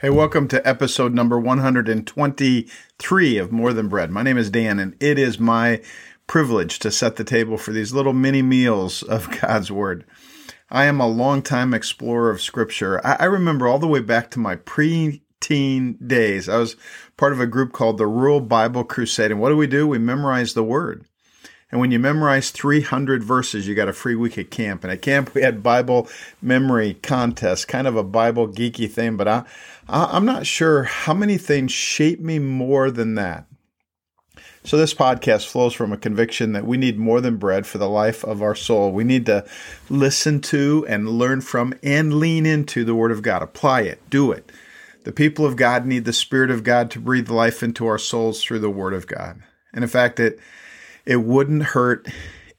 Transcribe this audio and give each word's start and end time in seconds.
Hey, 0.00 0.10
welcome 0.10 0.46
to 0.46 0.64
episode 0.64 1.12
number 1.12 1.40
123 1.40 3.38
of 3.38 3.50
More 3.50 3.72
Than 3.72 3.88
Bread. 3.88 4.12
My 4.12 4.22
name 4.22 4.38
is 4.38 4.48
Dan, 4.48 4.78
and 4.78 4.94
it 5.00 5.18
is 5.18 5.40
my 5.40 5.82
privilege 6.28 6.78
to 6.78 6.92
set 6.92 7.16
the 7.16 7.24
table 7.24 7.58
for 7.58 7.72
these 7.72 7.92
little 7.92 8.12
mini 8.12 8.40
meals 8.40 9.02
of 9.02 9.28
God's 9.40 9.72
Word. 9.72 10.04
I 10.70 10.84
am 10.84 11.00
a 11.00 11.08
longtime 11.08 11.74
explorer 11.74 12.30
of 12.30 12.40
Scripture. 12.40 13.04
I, 13.04 13.16
I 13.18 13.24
remember 13.24 13.66
all 13.66 13.80
the 13.80 13.88
way 13.88 13.98
back 13.98 14.30
to 14.30 14.38
my 14.38 14.54
pre 14.54 15.20
teen 15.40 15.94
days. 15.94 16.48
I 16.48 16.58
was 16.58 16.76
part 17.16 17.32
of 17.32 17.40
a 17.40 17.46
group 17.48 17.72
called 17.72 17.98
the 17.98 18.06
Rural 18.06 18.40
Bible 18.40 18.84
Crusade. 18.84 19.32
And 19.32 19.40
what 19.40 19.48
do 19.48 19.56
we 19.56 19.66
do? 19.66 19.88
We 19.88 19.98
memorize 19.98 20.54
the 20.54 20.62
Word. 20.62 21.06
And 21.70 21.80
when 21.80 21.90
you 21.90 21.98
memorize 21.98 22.50
300 22.50 23.22
verses, 23.22 23.68
you 23.68 23.74
got 23.74 23.88
a 23.88 23.92
free 23.92 24.14
week 24.14 24.38
at 24.38 24.50
camp. 24.50 24.84
And 24.84 24.92
at 24.92 25.02
camp, 25.02 25.34
we 25.34 25.42
had 25.42 25.62
Bible 25.62 26.08
memory 26.40 26.94
contests, 27.02 27.66
kind 27.66 27.86
of 27.86 27.94
a 27.94 28.02
Bible 28.02 28.48
geeky 28.48 28.90
thing. 28.90 29.16
But 29.16 29.28
I, 29.28 29.44
I'm 29.86 30.24
not 30.24 30.46
sure 30.46 30.84
how 30.84 31.12
many 31.12 31.36
things 31.36 31.72
shape 31.72 32.20
me 32.20 32.38
more 32.38 32.90
than 32.90 33.16
that. 33.16 33.44
So, 34.64 34.76
this 34.76 34.92
podcast 34.92 35.46
flows 35.46 35.72
from 35.72 35.92
a 35.92 35.96
conviction 35.96 36.52
that 36.52 36.66
we 36.66 36.76
need 36.76 36.98
more 36.98 37.20
than 37.20 37.36
bread 37.36 37.66
for 37.66 37.78
the 37.78 37.88
life 37.88 38.24
of 38.24 38.42
our 38.42 38.54
soul. 38.54 38.92
We 38.92 39.04
need 39.04 39.24
to 39.26 39.46
listen 39.88 40.40
to 40.42 40.84
and 40.88 41.08
learn 41.08 41.40
from 41.40 41.74
and 41.82 42.14
lean 42.14 42.44
into 42.44 42.84
the 42.84 42.94
Word 42.94 43.12
of 43.12 43.22
God. 43.22 43.42
Apply 43.42 43.82
it, 43.82 44.10
do 44.10 44.30
it. 44.32 44.50
The 45.04 45.12
people 45.12 45.46
of 45.46 45.56
God 45.56 45.86
need 45.86 46.04
the 46.04 46.12
Spirit 46.12 46.50
of 46.50 46.64
God 46.64 46.90
to 46.90 47.00
breathe 47.00 47.30
life 47.30 47.62
into 47.62 47.86
our 47.86 47.98
souls 47.98 48.42
through 48.42 48.58
the 48.58 48.68
Word 48.68 48.92
of 48.92 49.06
God. 49.06 49.40
And 49.72 49.82
in 49.84 49.88
fact, 49.88 50.20
it 50.20 50.38
it 51.08 51.24
wouldn't 51.24 51.62
hurt 51.62 52.06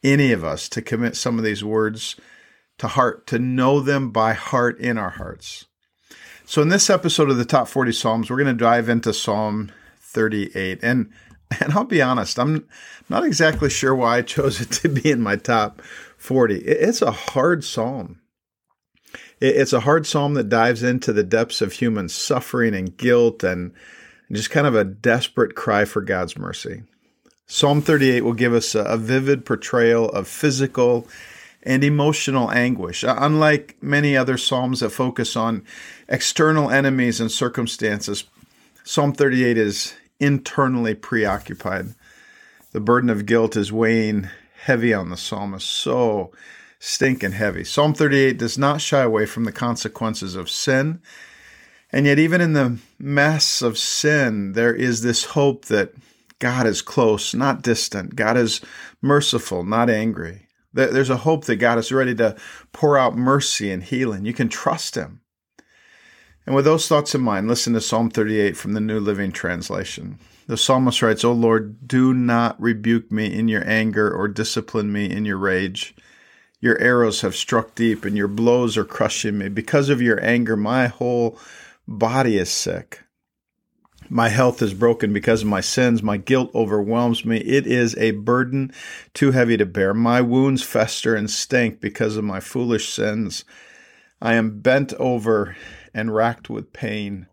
any 0.03 0.31
of 0.31 0.44
us 0.44 0.67
to 0.70 0.81
commit 0.81 1.16
some 1.16 1.38
of 1.38 1.44
these 1.44 1.63
words 1.63 2.16
to 2.80 2.88
heart, 2.88 3.27
to 3.27 3.38
know 3.38 3.80
them 3.80 4.09
by 4.09 4.34
heart 4.34 4.80
in 4.80 4.98
our 4.98 5.12
hearts. 5.12 5.67
So, 6.45 6.63
in 6.63 6.70
this 6.70 6.90
episode 6.90 7.30
of 7.30 7.38
the 7.38 7.45
Top 7.45 7.67
40 7.67 7.91
Psalms, 7.91 8.30
we're 8.30 8.43
going 8.43 8.57
to 8.57 8.63
dive 8.63 8.90
into 8.90 9.13
Psalm 9.13 9.71
38. 9.99 10.80
And, 10.81 11.12
and 11.62 11.73
I'll 11.73 11.84
be 11.84 12.01
honest, 12.01 12.40
I'm 12.40 12.68
not 13.07 13.23
exactly 13.23 13.70
sure 13.70 13.93
why 13.93 14.18
I 14.18 14.21
chose 14.23 14.60
it 14.60 14.71
to 14.71 14.90
be 14.90 15.12
in 15.12 15.21
my 15.21 15.35
top 15.35 15.84
40. 16.18 16.55
It's 16.55 17.04
a 17.04 17.12
hard 17.12 17.63
psalm. 17.63 18.20
It's 19.40 19.73
a 19.73 19.82
hard 19.82 20.07
psalm 20.07 20.34
that 20.34 20.49
dives 20.49 20.82
into 20.82 21.13
the 21.13 21.23
depths 21.23 21.62
of 21.62 21.73
human 21.73 22.10
suffering 22.10 22.73
and 22.73 22.98
guilt 22.98 23.43
and 23.43 23.73
just 24.32 24.49
kind 24.49 24.66
of 24.66 24.73
a 24.73 24.84
desperate 24.84 25.54
cry 25.55 25.85
for 25.85 26.01
God's 26.01 26.35
mercy. 26.35 26.82
Psalm 27.51 27.81
38 27.81 28.21
will 28.21 28.33
give 28.33 28.53
us 28.53 28.75
a, 28.75 28.95
vivid 28.95 29.43
portrayal 29.43 30.07
of 30.09 30.27
physical 30.27 31.07
and 31.63 31.83
emotional 31.83 32.51
anguish. 32.51 33.03
Uh, 33.03 33.15
unlike 33.17 33.75
many 33.81 34.15
other 34.15 34.37
Psalms 34.37 34.81
that 34.81 34.91
focus 34.91 35.35
on 35.35 35.65
external 36.07 36.70
enemies 36.70 37.20
and 37.20 37.31
circumstances, 37.31 38.25
Psalm 38.83 39.13
38 39.13 39.57
is 39.57 39.95
internally 40.20 40.93
preoccupied. 40.93 41.95
The 42.71 42.79
burden 42.79 43.09
of 43.09 43.25
guilt 43.25 43.57
is 43.57 43.73
weighing 43.73 44.29
heavy 44.65 44.93
on 44.93 45.09
the 45.09 45.17
psalmist, 45.17 45.67
so 45.67 46.31
stinking 46.77 47.31
heavy. 47.31 47.63
Psalm 47.63 47.95
38 47.95 48.37
does 48.37 48.59
not 48.59 48.79
shy 48.79 49.01
away 49.01 49.25
from 49.25 49.45
the 49.45 49.51
consequences 49.51 50.35
of 50.35 50.51
sin. 50.51 51.01
And 51.91 52.05
yet, 52.05 52.20
even 52.20 52.41
in 52.41 52.53
the 52.53 52.77
mess 52.99 53.63
of 53.63 53.75
sin, 53.79 54.51
there 54.51 54.75
is 54.75 55.01
this 55.01 55.25
hope 55.25 55.65
that 55.65 55.93
God 56.40 56.65
is 56.65 56.82
close, 56.82 57.34
not 57.34 57.62
distant. 57.62 58.15
God 58.15 58.37
is 58.37 58.62
merciful, 59.01 59.63
not 59.63 59.90
angry. 59.90 60.48
There's 60.73 61.09
a 61.09 61.18
hope 61.18 61.45
that 61.45 61.57
God 61.57 61.77
is 61.77 61.91
ready 61.91 62.15
to 62.15 62.35
pour 62.71 62.98
out 62.98 63.18
mercy 63.18 63.71
and 63.71 63.84
healing. 63.84 64.25
You 64.25 64.34
can 64.34 64.50
trust 64.50 64.95
Him. 64.95 65.22
And 66.45 66.56
with 66.56 66.66
those 66.66 66.88
thoughts 66.88 67.13
in 67.13 67.22
mind, 67.22 67.47
listen 67.47 67.73
to 67.73 67.81
Psalm 67.81 68.09
38 68.09 68.56
from 68.56 68.73
the 68.73 68.79
New 68.79 69.00
Living 69.00 69.31
Translation. 69.31 70.17
The 70.47 70.57
psalmist 70.57 71.01
writes, 71.01 71.23
O 71.23 71.31
Lord, 71.31 71.88
do 71.88 72.13
not 72.13 72.59
rebuke 72.59 73.12
me 73.12 73.31
in 73.31 73.47
your 73.47 73.67
anger 73.69 74.12
or 74.12 74.28
discipline 74.28 74.91
me 74.91 75.11
in 75.11 75.25
your 75.25 75.38
rage. 75.38 75.94
Your 76.59 76.79
arrows 76.79 77.21
have 77.21 77.35
struck 77.35 77.75
deep 77.75 78.03
and 78.03 78.17
your 78.17 78.27
blows 78.27 78.77
are 78.77 78.85
crushing 78.85 79.38
me. 79.38 79.50
Because 79.50 79.89
of 79.89 80.01
your 80.01 80.23
anger, 80.23 80.57
my 80.57 80.88
whole 80.88 81.38
body 81.88 82.38
is 82.38 82.50
sick. 82.50 83.01
My 84.11 84.29
health 84.29 84.63
is 84.63 84.73
broken 84.73 85.13
because 85.13 85.43
of 85.43 85.47
my 85.47 85.61
sins. 85.61 86.01
My 86.01 86.17
guilt 86.17 86.49
overwhelms 86.55 87.25
me. 87.25 87.37
It 87.37 87.67
is 87.67 87.95
a 87.97 88.11
burden 88.11 88.71
too 89.13 89.31
heavy 89.31 89.55
to 89.57 89.67
bear. 89.67 89.93
My 89.93 90.19
wounds 90.19 90.63
fester 90.63 91.13
and 91.13 91.29
stink 91.29 91.79
because 91.79 92.17
of 92.17 92.23
my 92.23 92.39
foolish 92.39 92.89
sins. 92.89 93.45
I 94.19 94.33
am 94.33 94.61
bent 94.61 94.93
over 94.95 95.55
and 95.93 96.13
racked 96.15 96.49
with 96.49 96.73
pain. 96.73 97.27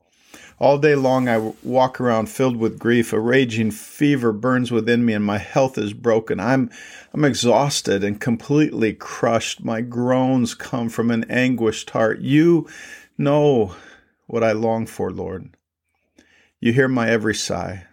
All 0.59 0.77
day 0.77 0.95
long 0.95 1.31
I 1.31 1.53
walk 1.63 1.99
around 1.99 2.29
filled 2.29 2.59
with 2.59 2.79
grief. 2.79 3.11
A 3.15 3.21
raging 3.21 3.71
fever 3.71 4.33
burns 4.33 4.71
within 4.71 5.03
me 5.07 5.15
and 5.15 5.25
my 5.25 5.39
health 5.39 5.79
is 5.79 5.95
broken. 5.95 6.39
I'm 6.39 6.71
I'm 7.15 7.25
exhausted 7.25 8.05
and 8.05 8.21
completely 8.21 8.93
crushed. 8.93 9.65
My 9.65 9.81
groans 9.81 10.55
come 10.55 10.91
from 10.91 11.11
an 11.11 11.25
anguished 11.31 11.89
heart. 11.91 12.21
You 12.21 12.69
know 13.17 13.75
what 14.27 14.45
I 14.45 14.53
long 14.53 14.85
for, 14.85 15.11
Lord. 15.11 15.56
You 16.61 16.73
hear 16.73 16.89
my 16.89 17.09
every 17.09 17.35
sigh. 17.35 17.85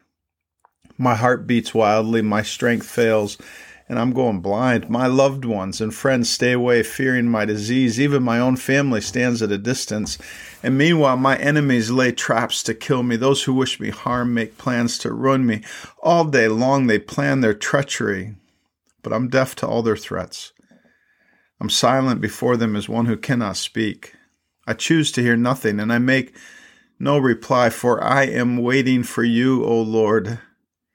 My 0.97 1.16
heart 1.16 1.47
beats 1.47 1.74
wildly, 1.74 2.22
my 2.22 2.44
strength 2.44 2.88
fails, 2.88 3.38
and 3.90 4.00
I'm 4.00 4.13
going 4.13 4.40
blind. 4.40 4.90
My 4.90 5.07
loved 5.07 5.44
ones 5.44 5.81
and 5.81 5.94
friends 5.94 6.29
stay 6.29 6.53
away, 6.53 6.84
fearing 6.84 7.28
my 7.28 7.44
disease. 7.44 8.00
Even 8.00 8.24
my 8.24 8.40
own 8.40 8.56
family 8.56 9.01
stands 9.01 9.41
at 9.41 9.51
a 9.51 9.57
distance. 9.57 10.18
And 10.62 10.78
meanwhile, 10.78 11.18
my 11.18 11.38
enemies 11.38 11.91
lay 11.91 12.13
traps 12.13 12.63
to 12.63 12.74
kill 12.74 13.03
me. 13.03 13.18
Those 13.18 13.44
who 13.44 13.53
wish 13.53 13.79
me 13.79 13.90
harm 13.90 14.34
make 14.34 14.57
plans 14.57 14.97
to 15.00 15.12
ruin 15.12 15.45
me. 15.45 15.63
All 16.01 16.24
day 16.24 16.47
long 16.47 16.88
they 16.88 17.00
plan 17.00 17.41
their 17.41 17.53
treachery, 17.53 18.35
but 19.01 19.12
I'm 19.12 19.28
deaf 19.28 19.56
to 19.56 19.68
all 19.68 19.81
their 19.81 19.97
threats. 19.97 20.53
I'm 21.59 21.69
silent 21.69 22.22
before 22.22 22.56
them 22.56 22.75
as 22.75 22.88
one 22.88 23.07
who 23.07 23.18
cannot 23.18 23.57
speak. 23.57 24.16
I 24.66 24.74
choose 24.74 25.12
to 25.13 25.22
hear 25.22 25.35
nothing, 25.35 25.80
and 25.80 25.91
I 25.91 25.97
make 25.97 26.34
no 27.03 27.18
reply, 27.18 27.69
for 27.69 28.03
I 28.03 28.24
am 28.24 28.58
waiting 28.58 29.03
for 29.03 29.24
you, 29.24 29.64
O 29.64 29.81
Lord. 29.81 30.40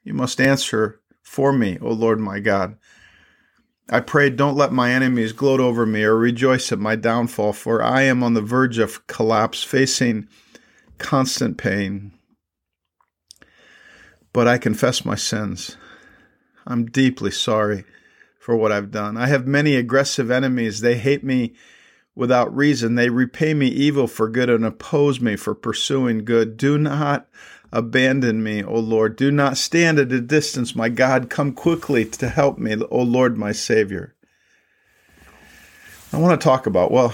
You 0.03 0.13
must 0.13 0.41
answer 0.41 0.99
for 1.21 1.53
me, 1.53 1.77
O 1.81 1.91
Lord 1.91 2.19
my 2.19 2.39
God. 2.39 2.77
I 3.91 4.01
pray, 4.01 4.29
don't 4.29 4.57
let 4.57 4.71
my 4.71 4.91
enemies 4.91 5.33
gloat 5.33 5.59
over 5.59 5.85
me 5.85 6.03
or 6.03 6.15
rejoice 6.15 6.71
at 6.71 6.79
my 6.79 6.95
downfall, 6.95 7.53
for 7.53 7.81
I 7.81 8.03
am 8.03 8.23
on 8.23 8.33
the 8.33 8.41
verge 8.41 8.77
of 8.77 9.05
collapse, 9.07 9.63
facing 9.63 10.27
constant 10.97 11.57
pain. 11.57 12.11
But 14.31 14.47
I 14.47 14.57
confess 14.57 15.05
my 15.05 15.15
sins. 15.15 15.77
I'm 16.67 16.85
deeply 16.85 17.31
sorry 17.31 17.83
for 18.39 18.55
what 18.55 18.71
I've 18.71 18.91
done. 18.91 19.17
I 19.17 19.27
have 19.27 19.47
many 19.47 19.75
aggressive 19.75 20.29
enemies. 20.29 20.81
They 20.81 20.97
hate 20.97 21.23
me 21.23 21.55
without 22.19 22.53
reason. 22.55 22.95
They 22.95 23.09
repay 23.09 23.53
me 23.53 23.67
evil 23.67 24.05
for 24.05 24.27
good 24.27 24.49
and 24.49 24.65
oppose 24.65 25.21
me 25.21 25.37
for 25.37 25.55
pursuing 25.55 26.25
good. 26.25 26.57
Do 26.57 26.77
not 26.77 27.27
abandon 27.71 28.43
me, 28.43 28.61
O 28.61 28.75
Lord. 28.77 29.15
Do 29.15 29.31
not 29.31 29.57
stand 29.57 29.97
at 29.99 30.11
a 30.11 30.19
distance, 30.19 30.75
my 30.75 30.89
God. 30.89 31.29
Come 31.29 31.53
quickly 31.53 32.03
to 32.05 32.27
help 32.27 32.57
me, 32.57 32.75
O 32.91 33.01
Lord, 33.01 33.37
my 33.37 33.53
Savior. 33.53 34.15
I 36.11 36.17
want 36.17 36.39
to 36.39 36.43
talk 36.43 36.67
about, 36.67 36.91
well, 36.91 37.13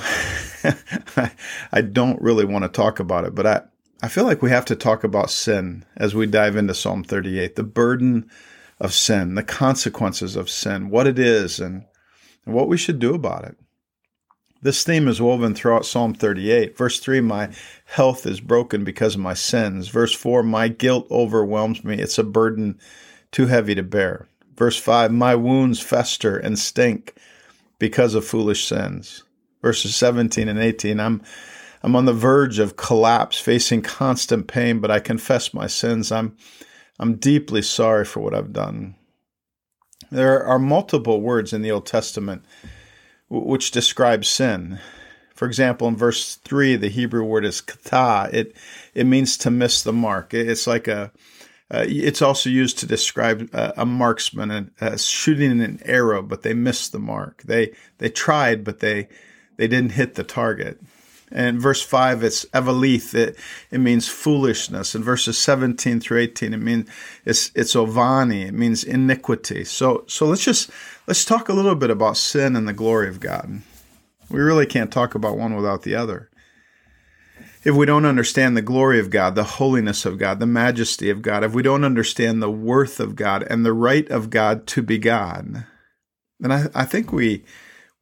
I 1.71 1.81
don't 1.81 2.21
really 2.21 2.45
want 2.45 2.63
to 2.63 2.69
talk 2.69 2.99
about 2.99 3.25
it, 3.25 3.35
but 3.35 3.45
I, 3.45 3.61
I 4.01 4.07
feel 4.07 4.23
like 4.23 4.41
we 4.41 4.49
have 4.49 4.65
to 4.65 4.75
talk 4.75 5.03
about 5.03 5.29
sin 5.29 5.85
as 5.95 6.15
we 6.15 6.25
dive 6.25 6.55
into 6.55 6.73
Psalm 6.73 7.03
38, 7.03 7.55
the 7.55 7.63
burden 7.63 8.27
of 8.79 8.91
sin, 8.91 9.35
the 9.35 9.43
consequences 9.43 10.35
of 10.35 10.49
sin, 10.49 10.89
what 10.89 11.05
it 11.05 11.19
is, 11.19 11.59
and, 11.59 11.85
and 12.45 12.55
what 12.55 12.67
we 12.67 12.77
should 12.77 12.97
do 12.97 13.13
about 13.13 13.45
it. 13.45 13.55
This 14.61 14.83
theme 14.83 15.07
is 15.07 15.21
woven 15.21 15.53
throughout 15.53 15.85
Psalm 15.85 16.13
38. 16.13 16.77
Verse 16.77 16.99
3, 16.99 17.21
my 17.21 17.49
health 17.85 18.25
is 18.25 18.39
broken 18.39 18.83
because 18.83 19.15
of 19.15 19.21
my 19.21 19.33
sins. 19.33 19.89
Verse 19.89 20.13
4, 20.13 20.43
my 20.43 20.67
guilt 20.67 21.07
overwhelms 21.11 21.83
me. 21.83 21.99
It's 21.99 22.17
a 22.17 22.23
burden 22.23 22.79
too 23.31 23.45
heavy 23.47 23.75
to 23.75 23.83
bear. 23.83 24.27
Verse 24.55 24.77
5, 24.77 25.11
my 25.11 25.35
wounds 25.35 25.81
fester 25.81 26.37
and 26.37 26.57
stink 26.57 27.15
because 27.79 28.15
of 28.15 28.25
foolish 28.25 28.65
sins. 28.65 29.23
Verses 29.61 29.95
17 29.95 30.47
and 30.47 30.59
18, 30.59 30.99
I'm 30.99 31.21
I'm 31.83 31.95
on 31.95 32.05
the 32.05 32.13
verge 32.13 32.57
of 32.57 32.77
collapse, 32.77 33.39
facing 33.39 33.83
constant 33.83 34.47
pain, 34.47 34.79
but 34.79 34.89
I 34.89 34.99
confess 34.99 35.53
my 35.53 35.67
sins. 35.67 36.11
I'm 36.11 36.35
I'm 36.99 37.15
deeply 37.15 37.61
sorry 37.61 38.05
for 38.05 38.21
what 38.21 38.33
I've 38.33 38.53
done. 38.53 38.95
There 40.09 40.43
are 40.43 40.57
multiple 40.57 41.21
words 41.21 41.53
in 41.53 41.61
the 41.61 41.71
Old 41.71 41.85
Testament 41.85 42.43
which 43.29 43.71
describes 43.71 44.27
sin. 44.27 44.79
For 45.33 45.45
example, 45.45 45.87
in 45.87 45.97
verse 45.97 46.35
3, 46.35 46.77
the 46.77 46.87
Hebrew 46.87 47.23
word 47.23 47.45
is 47.45 47.61
kata. 47.61 48.29
It, 48.31 48.55
it 48.93 49.05
means 49.05 49.37
to 49.39 49.51
miss 49.51 49.83
the 49.83 49.91
mark. 49.91 50.33
It's 50.33 50.65
like 50.65 50.87
a, 50.87 51.11
uh, 51.69 51.83
it's 51.87 52.21
also 52.21 52.49
used 52.49 52.79
to 52.79 52.85
describe 52.85 53.49
a, 53.51 53.85
marksman 53.85 54.71
uh, 54.79 54.97
shooting 54.97 55.61
an 55.61 55.79
arrow, 55.83 56.21
but 56.21 56.43
they 56.43 56.53
missed 56.53 56.91
the 56.91 56.99
mark. 56.99 57.43
They, 57.43 57.73
they 57.97 58.09
tried, 58.09 58.63
but 58.63 58.79
they, 58.79 59.09
they 59.57 59.67
didn't 59.67 59.93
hit 59.93 60.15
the 60.15 60.23
target. 60.23 60.79
And 61.31 61.59
verse 61.59 61.81
5, 61.81 62.23
it's 62.23 62.45
evelith. 62.45 63.15
It, 63.15 63.37
it 63.71 63.79
means 63.79 64.07
foolishness. 64.07 64.93
In 64.93 65.03
verses 65.03 65.37
17 65.37 65.99
through 65.99 66.19
18, 66.19 66.53
it 66.53 66.57
means 66.57 66.89
it's, 67.25 67.51
it's 67.55 67.75
ovani. 67.75 68.43
It 68.43 68.53
means 68.53 68.83
iniquity. 68.83 69.63
So, 69.63 70.03
so 70.07 70.27
let's 70.27 70.43
just, 70.43 70.69
let's 71.07 71.25
talk 71.25 71.49
a 71.49 71.53
little 71.53 71.75
bit 71.75 71.89
about 71.89 72.17
sin 72.17 72.55
and 72.55 72.67
the 72.67 72.73
glory 72.73 73.09
of 73.09 73.19
God. 73.19 73.61
We 74.29 74.39
really 74.39 74.65
can't 74.65 74.91
talk 74.91 75.15
about 75.15 75.37
one 75.37 75.55
without 75.55 75.81
the 75.81 75.95
other. 75.95 76.29
If 77.63 77.75
we 77.75 77.87
don't 77.87 78.05
understand 78.05 78.55
the 78.55 78.61
glory 78.61 78.99
of 78.99 79.09
God, 79.09 79.33
the 79.33 79.43
holiness 79.43 80.05
of 80.05 80.19
God, 80.19 80.39
the 80.39 80.45
majesty 80.45 81.09
of 81.09 81.23
God, 81.23 81.43
if 81.43 81.53
we 81.53 81.63
don't 81.63 81.83
understand 81.83 82.41
the 82.41 82.51
worth 82.51 82.99
of 82.99 83.15
God 83.15 83.41
and 83.49 83.65
the 83.65 83.73
right 83.73 84.07
of 84.09 84.29
God 84.29 84.67
to 84.67 84.83
be 84.83 84.99
God, 84.99 85.65
then 86.39 86.51
I, 86.51 86.67
I 86.75 86.85
think 86.85 87.11
we, 87.11 87.43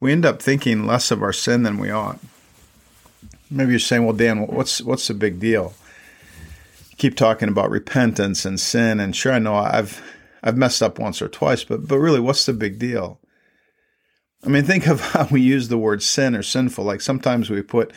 we 0.00 0.12
end 0.12 0.26
up 0.26 0.42
thinking 0.42 0.86
less 0.86 1.10
of 1.10 1.22
our 1.22 1.32
sin 1.32 1.62
than 1.62 1.78
we 1.78 1.90
ought. 1.90 2.20
Maybe 3.50 3.72
you're 3.72 3.78
saying, 3.78 4.04
well, 4.04 4.16
Dan, 4.16 4.46
what's 4.46 4.80
what's 4.82 5.08
the 5.08 5.14
big 5.14 5.38
deal? 5.38 5.74
Keep 6.96 7.16
talking 7.16 7.48
about 7.48 7.70
repentance 7.70 8.44
and 8.44 8.58
sin, 8.58 9.00
and 9.00 9.14
sure, 9.14 9.32
I 9.32 9.38
know 9.38 9.54
I've 9.54 10.02
I've 10.42 10.56
messed 10.56 10.82
up 10.82 10.98
once 10.98 11.20
or 11.20 11.28
twice, 11.28 11.64
but 11.64 11.86
but 11.86 11.98
really, 11.98 12.20
what's 12.20 12.46
the 12.46 12.52
big 12.52 12.78
deal? 12.78 13.20
I 14.44 14.48
mean, 14.48 14.64
think 14.64 14.86
of 14.86 15.00
how 15.12 15.26
we 15.30 15.40
use 15.40 15.68
the 15.68 15.78
word 15.78 16.02
sin 16.02 16.34
or 16.34 16.42
sinful. 16.42 16.84
Like 16.84 17.00
sometimes 17.00 17.50
we 17.50 17.62
put 17.62 17.92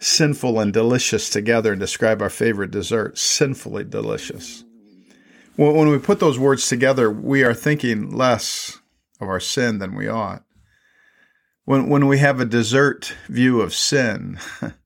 sinful 0.00 0.58
and 0.58 0.72
delicious 0.72 1.28
together 1.28 1.72
and 1.72 1.80
describe 1.80 2.22
our 2.22 2.30
favorite 2.30 2.70
dessert, 2.70 3.18
sinfully 3.18 3.84
delicious. 3.84 4.64
Well, 5.56 5.74
When 5.74 5.88
we 5.88 5.98
put 5.98 6.20
those 6.20 6.38
words 6.38 6.68
together, 6.68 7.10
we 7.10 7.44
are 7.44 7.52
thinking 7.52 8.10
less 8.16 8.78
of 9.20 9.28
our 9.28 9.40
sin 9.40 9.78
than 9.78 9.94
we 9.94 10.08
ought. 10.08 10.42
When, 11.64 11.88
when 11.88 12.06
we 12.06 12.18
have 12.18 12.40
a 12.40 12.46
dessert 12.46 13.14
view 13.28 13.60
of 13.60 13.74
sin, 13.74 14.38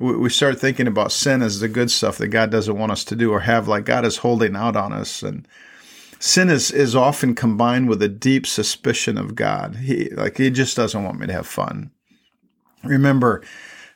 we 0.00 0.30
start 0.30 0.58
thinking 0.58 0.86
about 0.86 1.12
sin 1.12 1.42
as 1.42 1.60
the 1.60 1.68
good 1.68 1.90
stuff 1.90 2.16
that 2.18 2.28
God 2.28 2.50
doesn't 2.50 2.78
want 2.78 2.90
us 2.90 3.04
to 3.04 3.14
do 3.14 3.30
or 3.32 3.40
have, 3.40 3.68
like 3.68 3.84
God 3.84 4.06
is 4.06 4.18
holding 4.18 4.56
out 4.56 4.74
on 4.74 4.94
us. 4.94 5.22
And 5.22 5.46
sin 6.18 6.48
is, 6.48 6.70
is 6.70 6.96
often 6.96 7.34
combined 7.34 7.88
with 7.88 8.02
a 8.02 8.08
deep 8.08 8.46
suspicion 8.46 9.18
of 9.18 9.34
God. 9.34 9.76
He 9.76 10.08
like 10.10 10.38
he 10.38 10.50
just 10.50 10.74
doesn't 10.74 11.04
want 11.04 11.20
me 11.20 11.26
to 11.26 11.32
have 11.34 11.46
fun. 11.46 11.90
Remember 12.82 13.42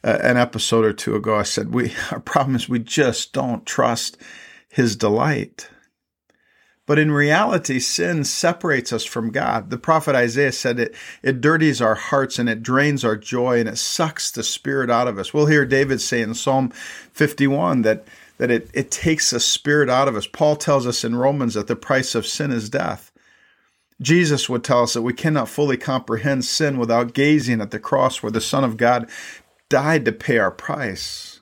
uh, 0.04 0.18
an 0.20 0.36
episode 0.36 0.84
or 0.84 0.92
two 0.92 1.16
ago, 1.16 1.36
I 1.36 1.42
said 1.42 1.72
we 1.72 1.94
our 2.10 2.20
problem 2.20 2.54
is 2.54 2.68
we 2.68 2.80
just 2.80 3.32
don't 3.32 3.64
trust 3.64 4.18
His 4.68 4.96
delight. 4.96 5.70
But 6.86 6.98
in 6.98 7.10
reality, 7.10 7.78
sin 7.78 8.24
separates 8.24 8.92
us 8.92 9.04
from 9.04 9.30
God. 9.30 9.70
The 9.70 9.78
prophet 9.78 10.14
Isaiah 10.14 10.52
said 10.52 10.78
it, 10.78 10.94
it 11.22 11.40
dirties 11.40 11.80
our 11.80 11.94
hearts 11.94 12.38
and 12.38 12.48
it 12.48 12.62
drains 12.62 13.04
our 13.04 13.16
joy 13.16 13.58
and 13.60 13.68
it 13.68 13.78
sucks 13.78 14.30
the 14.30 14.42
spirit 14.42 14.90
out 14.90 15.08
of 15.08 15.18
us. 15.18 15.32
We'll 15.32 15.46
hear 15.46 15.64
David 15.64 16.02
say 16.02 16.20
in 16.20 16.34
Psalm 16.34 16.70
51 16.70 17.82
that, 17.82 18.06
that 18.36 18.50
it, 18.50 18.70
it 18.74 18.90
takes 18.90 19.30
the 19.30 19.40
spirit 19.40 19.88
out 19.88 20.08
of 20.08 20.16
us. 20.16 20.26
Paul 20.26 20.56
tells 20.56 20.86
us 20.86 21.04
in 21.04 21.16
Romans 21.16 21.54
that 21.54 21.68
the 21.68 21.76
price 21.76 22.14
of 22.14 22.26
sin 22.26 22.52
is 22.52 22.68
death. 22.68 23.10
Jesus 24.02 24.48
would 24.50 24.62
tell 24.62 24.82
us 24.82 24.92
that 24.92 25.02
we 25.02 25.14
cannot 25.14 25.48
fully 25.48 25.78
comprehend 25.78 26.44
sin 26.44 26.78
without 26.78 27.14
gazing 27.14 27.62
at 27.62 27.70
the 27.70 27.78
cross 27.78 28.22
where 28.22 28.32
the 28.32 28.40
Son 28.40 28.62
of 28.64 28.76
God 28.76 29.08
died 29.70 30.04
to 30.04 30.12
pay 30.12 30.36
our 30.36 30.50
price. 30.50 31.33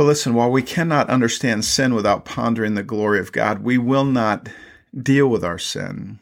But 0.00 0.06
listen, 0.06 0.32
while 0.32 0.50
we 0.50 0.62
cannot 0.62 1.10
understand 1.10 1.66
sin 1.66 1.94
without 1.94 2.24
pondering 2.24 2.72
the 2.72 2.82
glory 2.82 3.20
of 3.20 3.32
God, 3.32 3.62
we 3.62 3.76
will 3.76 4.06
not 4.06 4.48
deal 4.98 5.28
with 5.28 5.44
our 5.44 5.58
sin. 5.58 6.20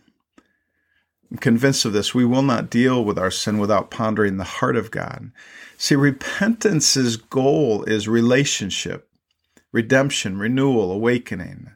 I'm 1.30 1.36
convinced 1.36 1.84
of 1.84 1.92
this. 1.92 2.12
We 2.12 2.24
will 2.24 2.42
not 2.42 2.70
deal 2.70 3.04
with 3.04 3.20
our 3.20 3.30
sin 3.30 3.58
without 3.58 3.88
pondering 3.88 4.36
the 4.36 4.42
heart 4.42 4.74
of 4.74 4.90
God. 4.90 5.30
See, 5.76 5.94
repentance's 5.94 7.16
goal 7.16 7.84
is 7.84 8.08
relationship, 8.08 9.08
redemption, 9.70 10.40
renewal, 10.40 10.90
awakening. 10.90 11.70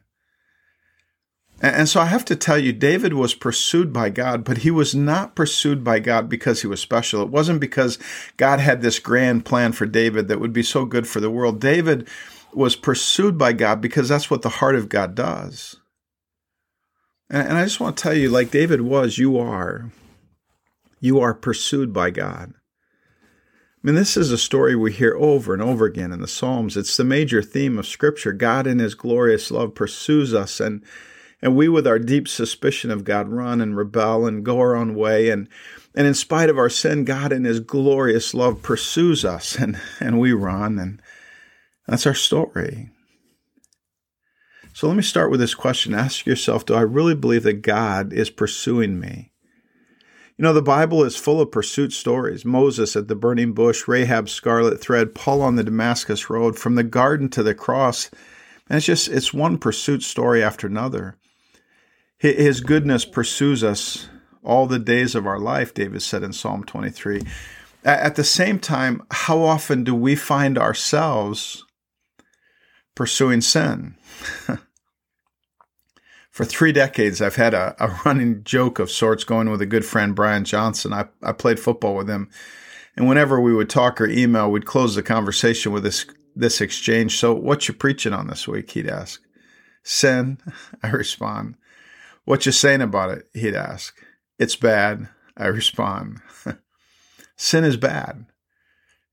And 1.63 1.87
so 1.87 2.01
I 2.01 2.07
have 2.07 2.25
to 2.25 2.35
tell 2.35 2.57
you, 2.57 2.73
David 2.73 3.13
was 3.13 3.33
pursued 3.33 3.93
by 3.93 4.09
God, 4.09 4.43
but 4.43 4.59
he 4.59 4.69
was 4.69 4.93
not 4.93 5.33
pursued 5.33 5.81
by 5.81 5.99
God 5.99 6.27
because 6.27 6.59
he 6.59 6.67
was 6.67 6.81
special. 6.81 7.21
It 7.21 7.29
wasn't 7.29 7.61
because 7.61 7.97
God 8.35 8.59
had 8.59 8.81
this 8.81 8.99
grand 8.99 9.45
plan 9.45 9.71
for 9.71 9.85
David 9.85 10.27
that 10.27 10.41
would 10.41 10.51
be 10.51 10.61
so 10.61 10.83
good 10.83 11.07
for 11.07 11.21
the 11.21 11.29
world. 11.29 11.61
David 11.61 12.05
was 12.53 12.75
pursued 12.75 13.37
by 13.37 13.53
God 13.53 13.79
because 13.79 14.09
that's 14.09 14.29
what 14.29 14.41
the 14.41 14.49
heart 14.49 14.75
of 14.75 14.89
God 14.89 15.15
does. 15.15 15.77
And 17.29 17.57
I 17.57 17.63
just 17.63 17.79
want 17.79 17.95
to 17.95 18.03
tell 18.03 18.13
you, 18.13 18.29
like 18.29 18.51
David 18.51 18.81
was, 18.81 19.17
you 19.17 19.37
are. 19.37 19.89
You 20.99 21.21
are 21.21 21.33
pursued 21.33 21.93
by 21.93 22.09
God. 22.09 22.53
I 22.57 23.87
mean, 23.87 23.95
this 23.95 24.17
is 24.17 24.31
a 24.31 24.37
story 24.37 24.75
we 24.75 24.91
hear 24.91 25.15
over 25.15 25.53
and 25.53 25.61
over 25.63 25.85
again 25.85 26.11
in 26.11 26.19
the 26.19 26.27
Psalms. 26.27 26.75
It's 26.75 26.97
the 26.97 27.05
major 27.05 27.41
theme 27.41 27.79
of 27.79 27.87
Scripture. 27.87 28.33
God, 28.33 28.67
in 28.67 28.79
His 28.79 28.95
glorious 28.95 29.49
love, 29.49 29.75
pursues 29.75 30.33
us 30.33 30.59
and 30.59 30.83
and 31.43 31.57
we, 31.57 31.67
with 31.67 31.85
our 31.85 31.99
deep 31.99 32.29
suspicion 32.29 32.89
of 32.89 33.03
God, 33.03 33.27
run 33.27 33.59
and 33.59 33.75
rebel 33.75 34.25
and 34.25 34.45
go 34.45 34.59
our 34.59 34.77
own 34.77 34.95
way. 34.95 35.29
And, 35.29 35.49
and 35.93 36.07
in 36.07 36.13
spite 36.13 36.49
of 36.49 36.57
our 36.57 36.69
sin, 36.69 37.03
God 37.03 37.33
in 37.33 37.43
His 37.43 37.59
glorious 37.59 38.33
love 38.33 38.61
pursues 38.61 39.25
us 39.25 39.55
and, 39.59 39.77
and 39.99 40.21
we 40.21 40.31
run. 40.31 40.79
And 40.79 41.01
that's 41.85 42.07
our 42.07 42.13
story. 42.13 42.91
So 44.71 44.87
let 44.87 44.95
me 44.95 45.03
start 45.03 45.31
with 45.31 45.41
this 45.41 45.53
question. 45.53 45.93
Ask 45.93 46.25
yourself 46.25 46.65
Do 46.65 46.75
I 46.75 46.81
really 46.81 47.13
believe 47.13 47.43
that 47.43 47.61
God 47.61 48.13
is 48.13 48.29
pursuing 48.29 48.97
me? 48.97 49.33
You 50.37 50.43
know, 50.43 50.53
the 50.53 50.61
Bible 50.61 51.03
is 51.03 51.17
full 51.17 51.41
of 51.41 51.51
pursuit 51.51 51.91
stories 51.91 52.45
Moses 52.45 52.95
at 52.95 53.09
the 53.09 53.15
burning 53.15 53.51
bush, 53.51 53.85
Rahab's 53.85 54.31
scarlet 54.31 54.79
thread, 54.79 55.13
Paul 55.13 55.41
on 55.41 55.57
the 55.57 55.63
Damascus 55.65 56.29
road, 56.29 56.57
from 56.57 56.75
the 56.75 56.83
garden 56.83 57.27
to 57.31 57.43
the 57.43 57.53
cross. 57.53 58.09
And 58.69 58.77
it's 58.77 58.85
just, 58.85 59.09
it's 59.09 59.33
one 59.33 59.57
pursuit 59.57 60.03
story 60.03 60.41
after 60.41 60.67
another. 60.67 61.17
His 62.23 62.61
goodness 62.61 63.03
pursues 63.03 63.65
us 63.65 64.07
all 64.43 64.65
the 64.65 64.79
days 64.79 65.13
of 65.13 65.27
our 65.27 65.39
life, 65.39 65.73
David 65.73 66.01
said 66.01 66.23
in 66.23 66.31
Psalm 66.31 66.63
23. 66.63 67.21
At 67.83 68.15
the 68.15 68.23
same 68.23 68.59
time, 68.59 69.03
how 69.11 69.41
often 69.41 69.83
do 69.83 69.93
we 69.93 70.15
find 70.15 70.57
ourselves 70.57 71.65
pursuing 72.95 73.41
sin? 73.41 73.97
For 76.31 76.45
three 76.45 76.71
decades, 76.71 77.21
I've 77.21 77.35
had 77.35 77.53
a, 77.53 77.75
a, 77.77 77.89
running 78.05 78.45
joke 78.45 78.79
of 78.79 78.89
sorts 78.89 79.25
going 79.25 79.49
with 79.49 79.61
a 79.61 79.65
good 79.65 79.83
friend, 79.83 80.15
Brian 80.15 80.45
Johnson. 80.45 80.93
I, 80.93 81.09
I 81.21 81.33
played 81.33 81.59
football 81.59 81.93
with 81.93 82.09
him. 82.09 82.29
And 82.95 83.05
whenever 83.05 83.41
we 83.41 83.53
would 83.53 83.69
talk 83.69 83.99
or 83.99 84.07
email, 84.07 84.49
we'd 84.49 84.65
close 84.65 84.95
the 84.95 85.03
conversation 85.03 85.73
with 85.73 85.83
this, 85.83 86.05
this 86.37 86.61
exchange. 86.61 87.19
So, 87.19 87.33
what 87.33 87.67
you 87.67 87.73
preaching 87.73 88.13
on 88.13 88.27
this 88.27 88.47
week? 88.47 88.71
He'd 88.71 88.87
ask. 88.87 89.21
Sin, 89.83 90.37
I 90.83 90.87
respond. 90.87 91.57
What 92.25 92.45
you 92.45 92.51
saying 92.51 92.81
about 92.81 93.11
it? 93.11 93.27
He'd 93.33 93.55
ask. 93.55 93.95
It's 94.39 94.55
bad. 94.55 95.09
I 95.35 95.47
respond. 95.47 96.21
Sin 97.35 97.63
is 97.63 97.77
bad. 97.77 98.25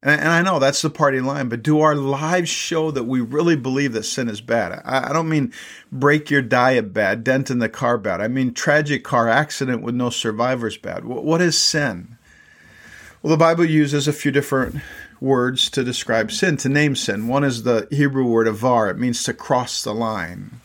And, 0.03 0.29
I 0.29 0.41
know 0.41 0.59
that's 0.59 0.81
the 0.81 0.89
party 0.89 1.21
line, 1.21 1.51
but 1.51 1.63
do 1.63 1.81
our 1.81 1.95
lives 1.95 2.49
show 2.49 2.91
that 2.91 3.05
we 3.05 3.21
really 3.21 3.57
believe 3.57 3.93
that 3.93 4.05
sin 4.05 4.31
is 4.31 4.41
bad? 4.41 4.81
I, 4.85 5.13
don't 5.13 5.29
mean 5.29 5.53
break 5.93 6.31
your 6.31 6.41
diet 6.41 6.95
bad, 6.95 7.23
dent 7.23 7.51
in 7.51 7.59
the 7.59 7.69
car 7.69 7.99
bad. 7.99 8.23
I 8.23 8.29
mean 8.29 8.55
tragic 8.55 9.05
car 9.05 9.29
accident 9.29 9.83
with 9.83 9.95
no 9.95 10.09
survivors 10.09 10.79
bad. 10.79 11.05
what 11.05 11.43
is 11.43 11.61
sin? 11.61 12.17
Well, 13.23 13.31
the 13.31 13.37
Bible 13.37 13.67
uses 13.67 14.09
a 14.09 14.15
few 14.15 14.31
different 14.31 14.77
words 15.21 15.69
to 15.71 15.85
describe 15.85 16.33
sin, 16.33 16.57
to 16.59 16.71
name 16.71 16.97
sin. 16.97 17.29
One 17.29 17.45
is 17.45 17.65
the 17.65 17.87
Hebrew 17.91 18.25
word 18.25 18.49
avar, 18.49 18.89
it 18.89 18.99
means 18.99 19.23
to 19.25 19.35
cross 19.35 19.85
the 19.85 19.93
line. 19.93 20.63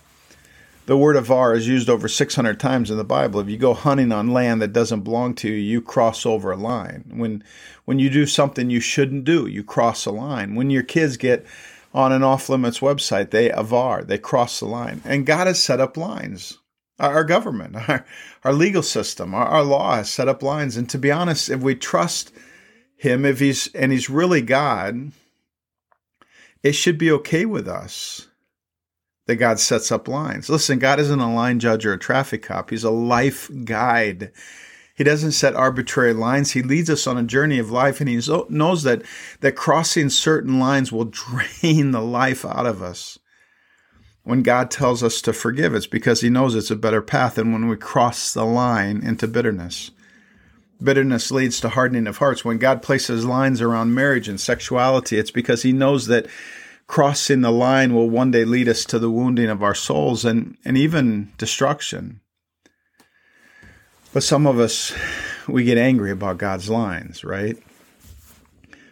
The 0.86 0.98
word 0.98 1.16
avar 1.16 1.56
is 1.56 1.68
used 1.68 1.90
over 1.90 2.08
600 2.08 2.60
times 2.60 2.92
in 2.92 2.98
the 2.98 3.04
Bible. 3.04 3.40
If 3.40 3.50
you 3.50 3.58
go 3.58 3.74
hunting 3.74 4.12
on 4.12 4.34
land 4.34 4.62
that 4.62 4.74
doesn't 4.74 5.02
belong 5.02 5.34
to 5.36 5.50
you, 5.50 5.56
you 5.56 5.82
cross 5.82 6.28
over 6.28 6.52
a 6.52 6.58
line. 6.58 7.06
When 7.16 7.44
when 7.86 7.98
you 7.98 8.10
do 8.10 8.28
something 8.28 8.70
you 8.70 8.80
shouldn't 8.80 9.26
do, 9.26 9.48
you 9.48 9.64
cross 9.64 10.06
a 10.06 10.12
line. 10.12 10.54
When 10.54 10.70
your 10.70 10.84
kids 10.84 11.18
get 11.18 11.46
on 11.94 12.12
an 12.12 12.24
off 12.24 12.50
limits 12.50 12.80
website, 12.80 13.32
they 13.32 13.50
avar, 13.50 14.04
they 14.04 14.20
cross 14.20 14.60
the 14.60 14.66
line. 14.66 15.02
And 15.06 15.26
God 15.26 15.48
has 15.48 15.62
set 15.62 15.80
up 15.80 15.98
lines. 15.98 16.60
Our 17.00 17.24
government, 17.24 17.76
our, 17.90 18.06
our 18.44 18.54
legal 18.54 18.84
system, 18.84 19.34
our, 19.34 19.46
our 19.46 19.64
law 19.64 19.96
has 19.96 20.10
set 20.10 20.28
up 20.28 20.44
lines. 20.44 20.78
And 20.78 20.88
to 20.92 21.00
be 21.00 21.12
honest, 21.12 21.50
if 21.50 21.62
we 21.62 21.74
trust 21.74 22.32
Him, 22.96 23.26
if 23.26 23.40
He's 23.40 23.74
and 23.74 23.92
He's 23.92 24.10
really 24.10 24.42
God, 24.42 25.12
it 26.62 26.74
should 26.74 27.00
be 27.00 27.12
okay 27.12 27.46
with 27.46 27.68
us 27.68 28.28
that 29.28 29.38
God 29.38 29.60
sets 29.60 29.92
up 29.92 30.08
lines. 30.08 30.50
Listen, 30.50 30.80
God 30.80 31.00
isn't 31.00 31.20
a 31.20 31.34
line 31.34 31.60
judge 31.60 31.86
or 31.86 31.94
a 31.94 32.00
traffic 32.00 32.44
cop, 32.44 32.70
He's 32.70 32.84
a 32.84 32.92
life 32.92 33.50
guide. 33.64 34.32
He 34.96 35.04
doesn't 35.04 35.34
set 35.34 35.56
arbitrary 35.56 36.14
lines. 36.14 36.52
He 36.52 36.62
leads 36.62 36.90
us 36.90 37.06
on 37.06 37.18
a 37.18 37.24
journey 37.24 37.60
of 37.60 37.70
life, 37.70 38.00
and 38.00 38.08
He 38.08 38.22
knows 38.50 38.84
that, 38.84 39.02
that 39.42 39.58
crossing 39.58 40.10
certain 40.10 40.58
lines 40.58 40.92
will 40.92 41.06
drain 41.06 41.92
the 41.92 42.02
life 42.02 42.46
out 42.46 42.66
of 42.66 42.82
us. 42.82 43.20
When 44.24 44.42
God 44.42 44.72
tells 44.72 45.04
us 45.04 45.22
to 45.22 45.34
forgive, 45.34 45.76
it's 45.76 45.86
because 45.86 46.22
He 46.22 46.30
knows 46.30 46.56
it's 46.56 46.72
a 46.72 46.76
better 46.76 47.02
path 47.02 47.36
than 47.36 47.52
when 47.52 47.68
we 47.68 47.76
cross 47.76 48.34
the 48.34 48.46
line 48.46 49.02
into 49.04 49.28
bitterness. 49.28 49.92
Bitterness 50.82 51.30
leads 51.30 51.60
to 51.62 51.70
hardening 51.70 52.08
of 52.08 52.18
hearts. 52.18 52.44
When 52.44 52.58
God 52.58 52.82
places 52.82 53.26
lines 53.26 53.62
around 53.62 53.94
marriage 53.94 54.28
and 54.28 54.40
sexuality, 54.40 55.18
it's 55.18 55.32
because 55.32 55.64
He 55.64 55.74
knows 55.74 56.08
that 56.08 56.26
crossing 56.88 57.42
the 57.42 57.52
line 57.52 57.94
will 57.94 58.10
one 58.10 58.32
day 58.32 58.46
lead 58.46 58.70
us 58.70 58.86
to 58.86 59.00
the 59.00 59.10
wounding 59.10 59.50
of 59.50 59.64
our 59.64 59.76
souls 59.76 60.26
and, 60.26 60.58
and 60.64 60.78
even 60.78 61.32
destruction. 61.38 62.22
But 64.14 64.24
some 64.24 64.48
of 64.48 64.60
us, 64.60 64.94
we 65.48 65.64
get 65.64 65.78
angry 65.78 66.12
about 66.12 66.38
God's 66.38 66.70
lines, 66.70 67.24
right? 67.24 67.58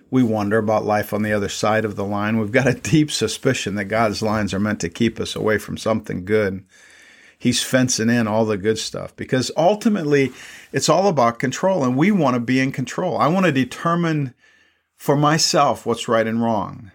We 0.10 0.22
wonder 0.22 0.58
about 0.58 0.86
life 0.86 1.14
on 1.14 1.24
the 1.24 1.34
other 1.34 1.50
side 1.50 1.86
of 1.86 1.96
the 1.96 2.04
line. 2.04 2.38
We've 2.38 2.52
got 2.52 2.68
a 2.68 2.74
deep 2.74 3.10
suspicion 3.10 3.76
that 3.76 3.86
God's 3.86 4.22
lines 4.22 4.54
are 4.54 4.60
meant 4.60 4.80
to 4.82 4.90
keep 4.90 5.20
us 5.20 5.36
away 5.36 5.58
from 5.58 5.78
something 5.78 6.26
good. 6.26 6.66
He's 7.40 7.64
fencing 7.64 8.10
in 8.10 8.28
all 8.28 8.46
the 8.46 8.58
good 8.58 8.78
stuff 8.78 9.16
because 9.16 9.52
ultimately 9.58 10.32
it's 10.72 10.88
all 10.88 11.08
about 11.08 11.40
control 11.40 11.84
and 11.84 11.98
we 11.98 12.12
want 12.12 12.36
to 12.36 12.40
be 12.40 12.60
in 12.60 12.72
control. 12.72 13.18
I 13.18 13.28
want 13.28 13.46
to 13.46 13.52
determine 13.52 14.34
for 14.96 15.16
myself 15.16 15.86
what's 15.86 16.08
right 16.08 16.28
and 16.28 16.42
wrong. 16.42 16.92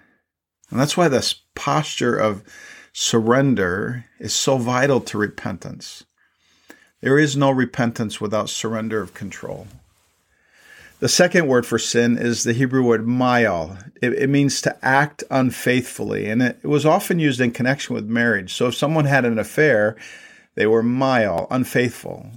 And 0.70 0.78
that's 0.78 0.96
why 0.96 1.08
this 1.08 1.34
posture 1.54 2.16
of 2.16 2.42
surrender 2.92 4.04
is 4.18 4.32
so 4.32 4.58
vital 4.58 5.00
to 5.00 5.18
repentance. 5.18 6.04
There 7.00 7.18
is 7.18 7.36
no 7.36 7.50
repentance 7.50 8.20
without 8.20 8.50
surrender 8.50 9.00
of 9.00 9.14
control. 9.14 9.68
The 11.00 11.08
second 11.08 11.46
word 11.46 11.64
for 11.64 11.78
sin 11.78 12.18
is 12.18 12.42
the 12.42 12.52
Hebrew 12.52 12.82
word 12.82 13.06
mayal. 13.06 13.78
It, 14.02 14.14
it, 14.14 14.28
means 14.28 14.60
to 14.62 14.84
act 14.84 15.22
unfaithfully, 15.30 16.28
and 16.28 16.42
it, 16.42 16.58
it 16.60 16.66
was 16.66 16.84
often 16.84 17.20
used 17.20 17.40
in 17.40 17.52
connection 17.52 17.94
with 17.94 18.06
marriage. 18.06 18.52
So 18.52 18.66
if 18.66 18.74
someone 18.74 19.04
had 19.04 19.24
an 19.24 19.38
affair, 19.38 19.96
they 20.56 20.66
were 20.66 20.82
mayal, 20.82 21.46
unfaithful. 21.52 22.32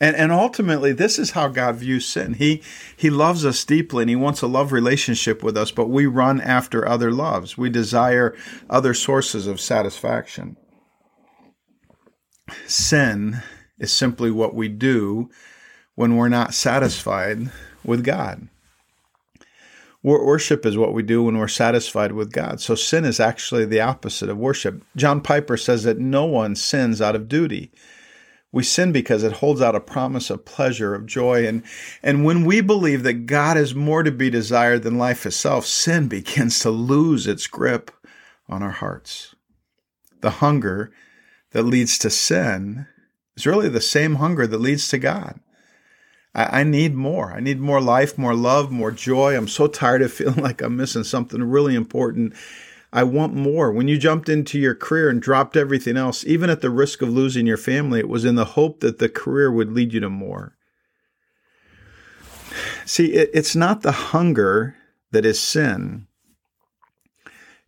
And, 0.00 0.16
and 0.16 0.32
ultimately, 0.32 0.92
this 0.92 1.18
is 1.18 1.32
how 1.32 1.48
God 1.48 1.76
views 1.76 2.06
sin. 2.06 2.34
He, 2.34 2.62
he 2.96 3.10
loves 3.10 3.44
us 3.44 3.64
deeply 3.64 4.04
and 4.04 4.10
He 4.10 4.16
wants 4.16 4.40
a 4.40 4.46
love 4.46 4.72
relationship 4.72 5.42
with 5.42 5.58
us, 5.58 5.70
but 5.70 5.90
we 5.90 6.06
run 6.06 6.40
after 6.40 6.88
other 6.88 7.12
loves. 7.12 7.58
We 7.58 7.68
desire 7.68 8.34
other 8.70 8.94
sources 8.94 9.46
of 9.46 9.60
satisfaction. 9.60 10.56
Sin 12.66 13.42
is 13.78 13.92
simply 13.92 14.30
what 14.30 14.54
we 14.54 14.68
do 14.68 15.28
when 15.94 16.16
we're 16.16 16.30
not 16.30 16.54
satisfied 16.54 17.50
with 17.84 18.02
God. 18.02 18.48
Worship 20.02 20.64
is 20.64 20.78
what 20.78 20.94
we 20.94 21.02
do 21.02 21.24
when 21.24 21.36
we're 21.36 21.46
satisfied 21.46 22.12
with 22.12 22.32
God. 22.32 22.58
So 22.62 22.74
sin 22.74 23.04
is 23.04 23.20
actually 23.20 23.66
the 23.66 23.82
opposite 23.82 24.30
of 24.30 24.38
worship. 24.38 24.82
John 24.96 25.20
Piper 25.20 25.58
says 25.58 25.82
that 25.82 25.98
no 25.98 26.24
one 26.24 26.56
sins 26.56 27.02
out 27.02 27.14
of 27.14 27.28
duty. 27.28 27.70
We 28.52 28.64
sin 28.64 28.90
because 28.90 29.22
it 29.22 29.34
holds 29.34 29.60
out 29.60 29.76
a 29.76 29.80
promise 29.80 30.28
of 30.28 30.44
pleasure, 30.44 30.94
of 30.94 31.06
joy. 31.06 31.46
And, 31.46 31.62
and 32.02 32.24
when 32.24 32.44
we 32.44 32.60
believe 32.60 33.04
that 33.04 33.26
God 33.26 33.56
is 33.56 33.74
more 33.74 34.02
to 34.02 34.10
be 34.10 34.28
desired 34.28 34.82
than 34.82 34.98
life 34.98 35.24
itself, 35.24 35.66
sin 35.66 36.08
begins 36.08 36.58
to 36.60 36.70
lose 36.70 37.26
its 37.26 37.46
grip 37.46 37.92
on 38.48 38.62
our 38.62 38.72
hearts. 38.72 39.34
The 40.20 40.30
hunger 40.30 40.92
that 41.52 41.62
leads 41.62 41.96
to 41.98 42.10
sin 42.10 42.86
is 43.36 43.46
really 43.46 43.68
the 43.68 43.80
same 43.80 44.16
hunger 44.16 44.46
that 44.46 44.60
leads 44.60 44.88
to 44.88 44.98
God. 44.98 45.40
I, 46.34 46.60
I 46.60 46.64
need 46.64 46.94
more. 46.94 47.32
I 47.32 47.40
need 47.40 47.60
more 47.60 47.80
life, 47.80 48.18
more 48.18 48.34
love, 48.34 48.70
more 48.70 48.90
joy. 48.90 49.36
I'm 49.36 49.48
so 49.48 49.66
tired 49.66 50.02
of 50.02 50.12
feeling 50.12 50.42
like 50.42 50.60
I'm 50.60 50.76
missing 50.76 51.04
something 51.04 51.42
really 51.42 51.74
important. 51.74 52.34
I 52.92 53.04
want 53.04 53.34
more. 53.34 53.70
When 53.70 53.88
you 53.88 53.98
jumped 53.98 54.28
into 54.28 54.58
your 54.58 54.74
career 54.74 55.08
and 55.08 55.22
dropped 55.22 55.56
everything 55.56 55.96
else, 55.96 56.24
even 56.24 56.50
at 56.50 56.60
the 56.60 56.70
risk 56.70 57.02
of 57.02 57.08
losing 57.08 57.46
your 57.46 57.56
family, 57.56 58.00
it 58.00 58.08
was 58.08 58.24
in 58.24 58.34
the 58.34 58.44
hope 58.44 58.80
that 58.80 58.98
the 58.98 59.08
career 59.08 59.50
would 59.50 59.72
lead 59.72 59.92
you 59.92 60.00
to 60.00 60.10
more. 60.10 60.56
See, 62.84 63.12
it, 63.12 63.30
it's 63.32 63.54
not 63.54 63.82
the 63.82 63.92
hunger 63.92 64.76
that 65.12 65.24
is 65.24 65.38
sin, 65.38 66.06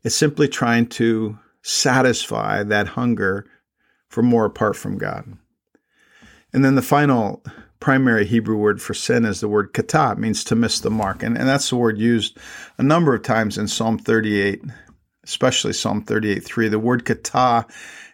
it's 0.03 0.17
simply 0.17 0.49
trying 0.49 0.87
to 0.89 1.39
satisfy 1.63 2.65
that 2.65 2.89
hunger 2.89 3.47
for 4.09 4.23
more 4.23 4.45
apart 4.45 4.75
from 4.75 4.99
God. 4.99 5.39
And 6.53 6.65
then 6.65 6.75
the 6.75 6.83
final 6.83 7.43
primary 7.79 8.25
Hebrew 8.27 8.57
word 8.57 8.83
for 8.83 8.95
sin 8.95 9.25
is 9.25 9.41
the 9.41 9.49
word 9.49 9.73
kata, 9.73 10.17
means 10.17 10.45
to 10.45 10.57
miss 10.57 10.81
the 10.81 10.91
mark. 10.91 11.23
And, 11.23 11.37
and 11.39 11.49
that's 11.49 11.71
the 11.71 11.77
word 11.77 11.99
used 11.99 12.37
a 12.79 12.83
number 12.83 13.15
of 13.15 13.23
times 13.23 13.59
in 13.59 13.69
Psalm 13.69 13.99
38, 13.99 14.63
especially 15.25 15.73
Psalm 15.73 16.03
38 16.03 16.45
3. 16.45 16.69
The 16.69 16.79
word 16.79 17.05
kata, 17.05 17.67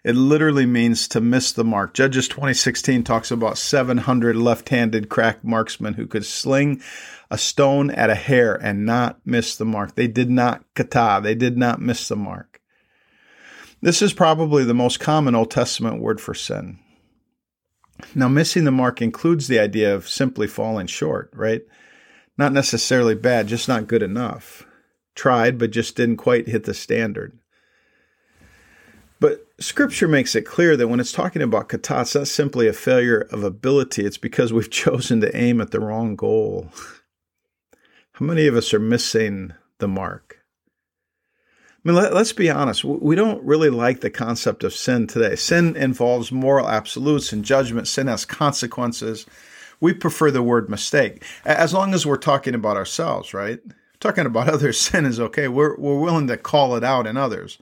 it 0.04 0.14
literally 0.14 0.66
means 0.66 1.08
to 1.08 1.20
miss 1.20 1.52
the 1.52 1.64
mark. 1.64 1.94
Judges 1.94 2.28
2016 2.28 3.04
talks 3.04 3.30
about 3.30 3.58
700 3.58 4.36
left 4.36 4.68
handed 4.68 5.08
crack 5.08 5.42
marksmen 5.42 5.94
who 5.94 6.06
could 6.06 6.24
sling 6.24 6.82
a 7.30 7.38
stone 7.38 7.90
at 7.90 8.10
a 8.10 8.14
hair 8.14 8.54
and 8.54 8.86
not 8.86 9.20
miss 9.24 9.56
the 9.56 9.64
mark. 9.64 9.94
They 9.94 10.06
did 10.06 10.30
not 10.30 10.64
kata, 10.74 11.20
they 11.22 11.34
did 11.34 11.56
not 11.56 11.80
miss 11.80 12.08
the 12.08 12.16
mark. 12.16 12.60
This 13.80 14.02
is 14.02 14.12
probably 14.12 14.64
the 14.64 14.74
most 14.74 14.98
common 14.98 15.34
Old 15.34 15.50
Testament 15.50 16.00
word 16.00 16.20
for 16.20 16.34
sin. 16.34 16.78
Now, 18.14 18.28
missing 18.28 18.64
the 18.64 18.70
mark 18.70 19.02
includes 19.02 19.48
the 19.48 19.58
idea 19.58 19.94
of 19.94 20.08
simply 20.08 20.46
falling 20.46 20.86
short, 20.86 21.30
right? 21.34 21.62
Not 22.36 22.52
necessarily 22.52 23.14
bad, 23.14 23.48
just 23.48 23.68
not 23.68 23.88
good 23.88 24.02
enough. 24.02 24.67
Tried, 25.18 25.58
but 25.58 25.72
just 25.72 25.96
didn't 25.96 26.18
quite 26.18 26.46
hit 26.46 26.62
the 26.62 26.72
standard. 26.72 27.36
But 29.18 29.44
scripture 29.58 30.06
makes 30.06 30.36
it 30.36 30.42
clear 30.42 30.76
that 30.76 30.86
when 30.86 31.00
it's 31.00 31.10
talking 31.10 31.42
about 31.42 31.68
kata, 31.68 32.02
it's 32.02 32.14
not 32.14 32.28
simply 32.28 32.68
a 32.68 32.72
failure 32.72 33.26
of 33.32 33.42
ability, 33.42 34.04
it's 34.04 34.16
because 34.16 34.52
we've 34.52 34.70
chosen 34.84 35.20
to 35.22 35.36
aim 35.36 35.60
at 35.60 35.72
the 35.72 35.80
wrong 35.80 36.14
goal. 36.14 36.68
How 38.12 38.26
many 38.26 38.46
of 38.46 38.54
us 38.54 38.72
are 38.72 38.78
missing 38.78 39.54
the 39.78 39.88
mark? 39.88 40.38
I 41.74 41.80
mean, 41.82 41.96
let, 41.96 42.12
us 42.12 42.32
be 42.32 42.48
honest. 42.48 42.84
We 42.84 43.16
don't 43.16 43.42
really 43.42 43.70
like 43.70 44.02
the 44.02 44.10
concept 44.10 44.62
of 44.62 44.72
sin 44.72 45.08
today. 45.08 45.34
Sin 45.34 45.74
involves 45.74 46.30
moral 46.30 46.68
absolutes 46.68 47.32
and 47.32 47.44
judgment. 47.44 47.88
Sin 47.88 48.06
has 48.06 48.24
consequences. 48.24 49.26
We 49.80 49.94
prefer 49.94 50.30
the 50.30 50.44
word 50.44 50.70
mistake, 50.70 51.24
as 51.44 51.74
long 51.74 51.92
as 51.92 52.06
we're 52.06 52.18
talking 52.18 52.54
about 52.54 52.76
ourselves, 52.76 53.34
right? 53.34 53.58
Talking 54.00 54.26
about 54.26 54.48
others, 54.52 54.80
sin 54.80 55.04
is 55.04 55.20
okay. 55.20 55.48
We're, 55.48 55.76
we're 55.76 56.00
willing 56.00 56.26
to 56.28 56.36
call 56.36 56.76
it 56.76 56.84
out 56.84 57.06
in 57.06 57.16
others. 57.16 57.58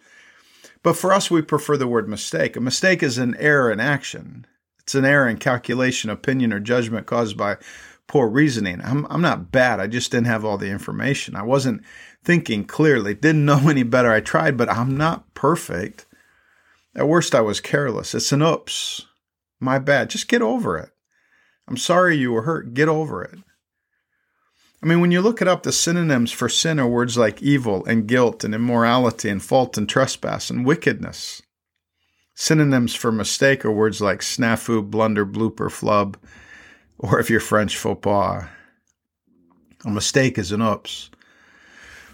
But 0.83 0.97
for 0.97 1.13
us, 1.13 1.31
we 1.31 1.43
prefer 1.43 1.77
the 1.77 1.89
word 1.89 2.09
mistake. 2.09 2.57
A 2.57 2.61
mistake 2.61 3.03
is 3.03 3.19
an 3.19 3.35
error 3.39 3.73
in 3.73 3.81
action. 3.81 4.47
It's 4.81 4.95
an 4.95 5.05
error 5.05 5.29
in 5.29 5.39
calculation, 5.39 6.11
opinion, 6.11 6.53
or 6.53 6.61
judgment 6.61 7.07
caused 7.07 7.37
by 7.37 7.57
poor 8.07 8.29
reasoning. 8.29 8.81
I'm, 8.83 9.05
I'm 9.11 9.21
not 9.21 9.51
bad. 9.51 9.81
I 9.81 9.89
just 9.89 10.13
didn't 10.13 10.29
have 10.29 10.45
all 10.45 10.59
the 10.59 10.71
information. 10.71 11.35
I 11.35 11.43
wasn't 11.43 11.83
thinking 12.23 12.65
clearly. 12.65 13.15
Didn't 13.15 13.45
know 13.45 13.69
any 13.69 13.83
better. 13.83 14.13
I 14.13 14.21
tried, 14.21 14.57
but 14.57 14.71
I'm 14.71 14.97
not 14.97 15.35
perfect. 15.35 16.07
At 16.95 17.09
worst, 17.09 17.35
I 17.35 17.41
was 17.41 17.61
careless. 17.61 18.15
It's 18.15 18.33
an 18.33 18.43
oops. 18.43 19.07
My 19.59 19.79
bad. 19.79 20.11
Just 20.11 20.29
get 20.29 20.43
over 20.43 20.79
it. 20.79 20.91
I'm 21.67 21.77
sorry 21.77 22.17
you 22.17 22.33
were 22.33 22.43
hurt. 22.43 22.75
Get 22.75 22.89
over 22.89 23.25
it. 23.25 23.39
I 24.83 24.87
mean, 24.87 25.01
when 25.01 25.11
you 25.11 25.21
look 25.21 25.41
it 25.41 25.49
up, 25.49 25.63
the 25.63 25.73
synonyms 25.73 26.33
for 26.33 26.49
sin 26.49 26.79
are 26.79 26.87
words 26.87 27.17
like 27.17 27.43
evil 27.43 27.85
and 27.87 28.07
guilt 28.07 28.45
and 28.45 28.55
immorality 28.55 29.29
and 29.29 29.43
fault 29.43 29.79
and 29.79 29.89
trespass 29.89 30.51
and 30.51 30.67
wickedness. 30.67 31.43
Synonyms 32.35 32.95
for 32.95 33.11
mistake 33.11 33.65
are 33.65 33.73
words 33.73 34.01
like 34.01 34.21
snafu, 34.21 34.89
blunder, 34.89 35.25
blooper, 35.25 35.71
flub, 35.71 36.19
or 36.99 37.19
if 37.19 37.31
you're 37.31 37.41
French, 37.41 37.77
faux 37.77 38.01
pas. 38.03 38.45
A 39.85 39.91
mistake 39.91 40.37
is 40.37 40.53
an 40.53 40.61
oops. 40.61 41.11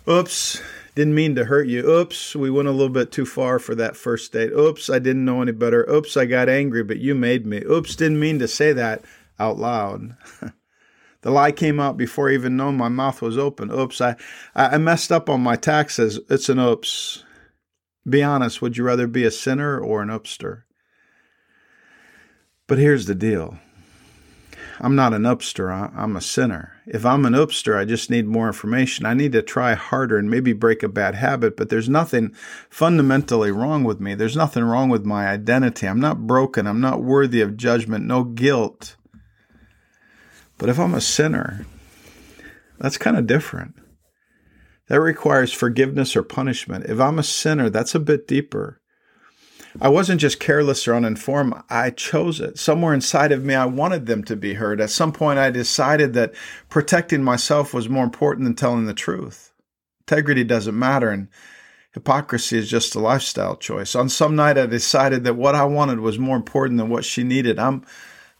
Oops, 0.08 0.62
didn't 0.94 1.14
mean 1.14 1.34
to 1.34 1.44
hurt 1.44 1.66
you. 1.66 1.88
Oops, 1.88 2.36
we 2.36 2.50
went 2.50 2.68
a 2.68 2.72
little 2.72 2.88
bit 2.88 3.10
too 3.10 3.26
far 3.26 3.58
for 3.58 3.74
that 3.74 3.96
first 3.96 4.32
date. 4.32 4.52
Oops, 4.52 4.88
I 4.88 5.00
didn't 5.00 5.24
know 5.24 5.42
any 5.42 5.52
better. 5.52 5.88
Oops, 5.90 6.16
I 6.16 6.26
got 6.26 6.48
angry, 6.48 6.84
but 6.84 6.98
you 6.98 7.14
made 7.14 7.44
me. 7.44 7.58
Oops, 7.58 7.94
didn't 7.96 8.20
mean 8.20 8.38
to 8.38 8.48
say 8.48 8.72
that 8.72 9.04
out 9.40 9.58
loud. 9.58 10.16
the 11.22 11.30
lie 11.30 11.52
came 11.52 11.80
out 11.80 11.96
before 11.96 12.28
I 12.28 12.34
even 12.34 12.56
known 12.56 12.76
my 12.76 12.88
mouth 12.88 13.22
was 13.22 13.38
open. 13.38 13.70
Oops, 13.70 14.00
I, 14.00 14.16
I 14.54 14.76
messed 14.78 15.10
up 15.10 15.28
on 15.30 15.40
my 15.40 15.56
taxes. 15.56 16.20
It's 16.28 16.48
an 16.48 16.58
oops. 16.58 17.24
Be 18.08 18.22
honest, 18.22 18.60
would 18.60 18.76
you 18.76 18.84
rather 18.84 19.06
be 19.06 19.24
a 19.24 19.30
sinner 19.30 19.78
or 19.78 20.02
an 20.02 20.08
oopster? 20.08 20.62
But 22.66 22.78
here's 22.78 23.06
the 23.06 23.14
deal 23.14 23.58
I'm 24.80 24.96
not 24.96 25.14
an 25.14 25.22
oopster, 25.22 25.70
I'm 25.96 26.16
a 26.16 26.20
sinner. 26.20 26.72
If 26.86 27.06
I'm 27.06 27.24
an 27.24 27.34
oopster, 27.34 27.76
I 27.76 27.84
just 27.84 28.10
need 28.10 28.26
more 28.26 28.48
information. 28.48 29.06
I 29.06 29.14
need 29.14 29.30
to 29.32 29.42
try 29.42 29.74
harder 29.74 30.18
and 30.18 30.28
maybe 30.28 30.52
break 30.52 30.82
a 30.82 30.88
bad 30.88 31.14
habit, 31.14 31.56
but 31.56 31.68
there's 31.68 31.88
nothing 31.88 32.34
fundamentally 32.68 33.52
wrong 33.52 33.84
with 33.84 34.00
me. 34.00 34.16
There's 34.16 34.36
nothing 34.36 34.64
wrong 34.64 34.88
with 34.88 35.04
my 35.04 35.28
identity. 35.28 35.86
I'm 35.86 36.00
not 36.00 36.26
broken. 36.26 36.66
I'm 36.66 36.80
not 36.80 37.04
worthy 37.04 37.40
of 37.40 37.56
judgment, 37.56 38.04
no 38.04 38.24
guilt. 38.24 38.96
But 40.62 40.68
if 40.68 40.78
I'm 40.78 40.94
a 40.94 41.00
sinner, 41.00 41.66
that's 42.78 42.96
kind 42.96 43.16
of 43.16 43.26
different. 43.26 43.74
That 44.86 45.00
requires 45.00 45.52
forgiveness 45.52 46.14
or 46.14 46.22
punishment. 46.22 46.86
If 46.86 47.00
I'm 47.00 47.18
a 47.18 47.24
sinner, 47.24 47.68
that's 47.68 47.96
a 47.96 47.98
bit 47.98 48.28
deeper. 48.28 48.80
I 49.80 49.88
wasn't 49.88 50.20
just 50.20 50.38
careless 50.38 50.86
or 50.86 50.94
uninformed. 50.94 51.54
I 51.68 51.90
chose 51.90 52.38
it. 52.40 52.60
Somewhere 52.60 52.94
inside 52.94 53.32
of 53.32 53.42
me, 53.42 53.56
I 53.56 53.64
wanted 53.64 54.06
them 54.06 54.22
to 54.22 54.36
be 54.36 54.54
heard. 54.54 54.80
At 54.80 54.90
some 54.90 55.10
point, 55.10 55.40
I 55.40 55.50
decided 55.50 56.12
that 56.14 56.32
protecting 56.68 57.24
myself 57.24 57.74
was 57.74 57.88
more 57.88 58.04
important 58.04 58.44
than 58.44 58.54
telling 58.54 58.86
the 58.86 58.94
truth. 58.94 59.52
Integrity 60.02 60.44
doesn't 60.44 60.78
matter, 60.78 61.10
and 61.10 61.26
hypocrisy 61.90 62.56
is 62.58 62.70
just 62.70 62.94
a 62.94 63.00
lifestyle 63.00 63.56
choice. 63.56 63.96
On 63.96 64.08
some 64.08 64.36
night, 64.36 64.56
I 64.56 64.66
decided 64.66 65.24
that 65.24 65.34
what 65.34 65.56
I 65.56 65.64
wanted 65.64 65.98
was 65.98 66.20
more 66.20 66.36
important 66.36 66.78
than 66.78 66.88
what 66.88 67.04
she 67.04 67.24
needed. 67.24 67.58
I'm 67.58 67.84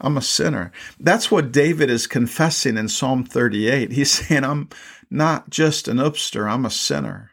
I'm 0.03 0.17
a 0.17 0.23
sinner. 0.23 0.73
That's 0.99 1.31
what 1.31 1.53
David 1.53 1.89
is 1.89 2.09
confessing 2.09 2.77
in 2.77 2.89
Psalm 2.89 3.25
38. 3.25 3.93
He's 3.93 4.11
saying, 4.27 4.45
I'm 4.45 4.69
not 5.09 5.49
just 5.49 5.89
an 5.89 5.99
oopster, 5.99 6.51
I'm 6.51 6.67
a 6.67 6.71
sinner. 6.71 7.31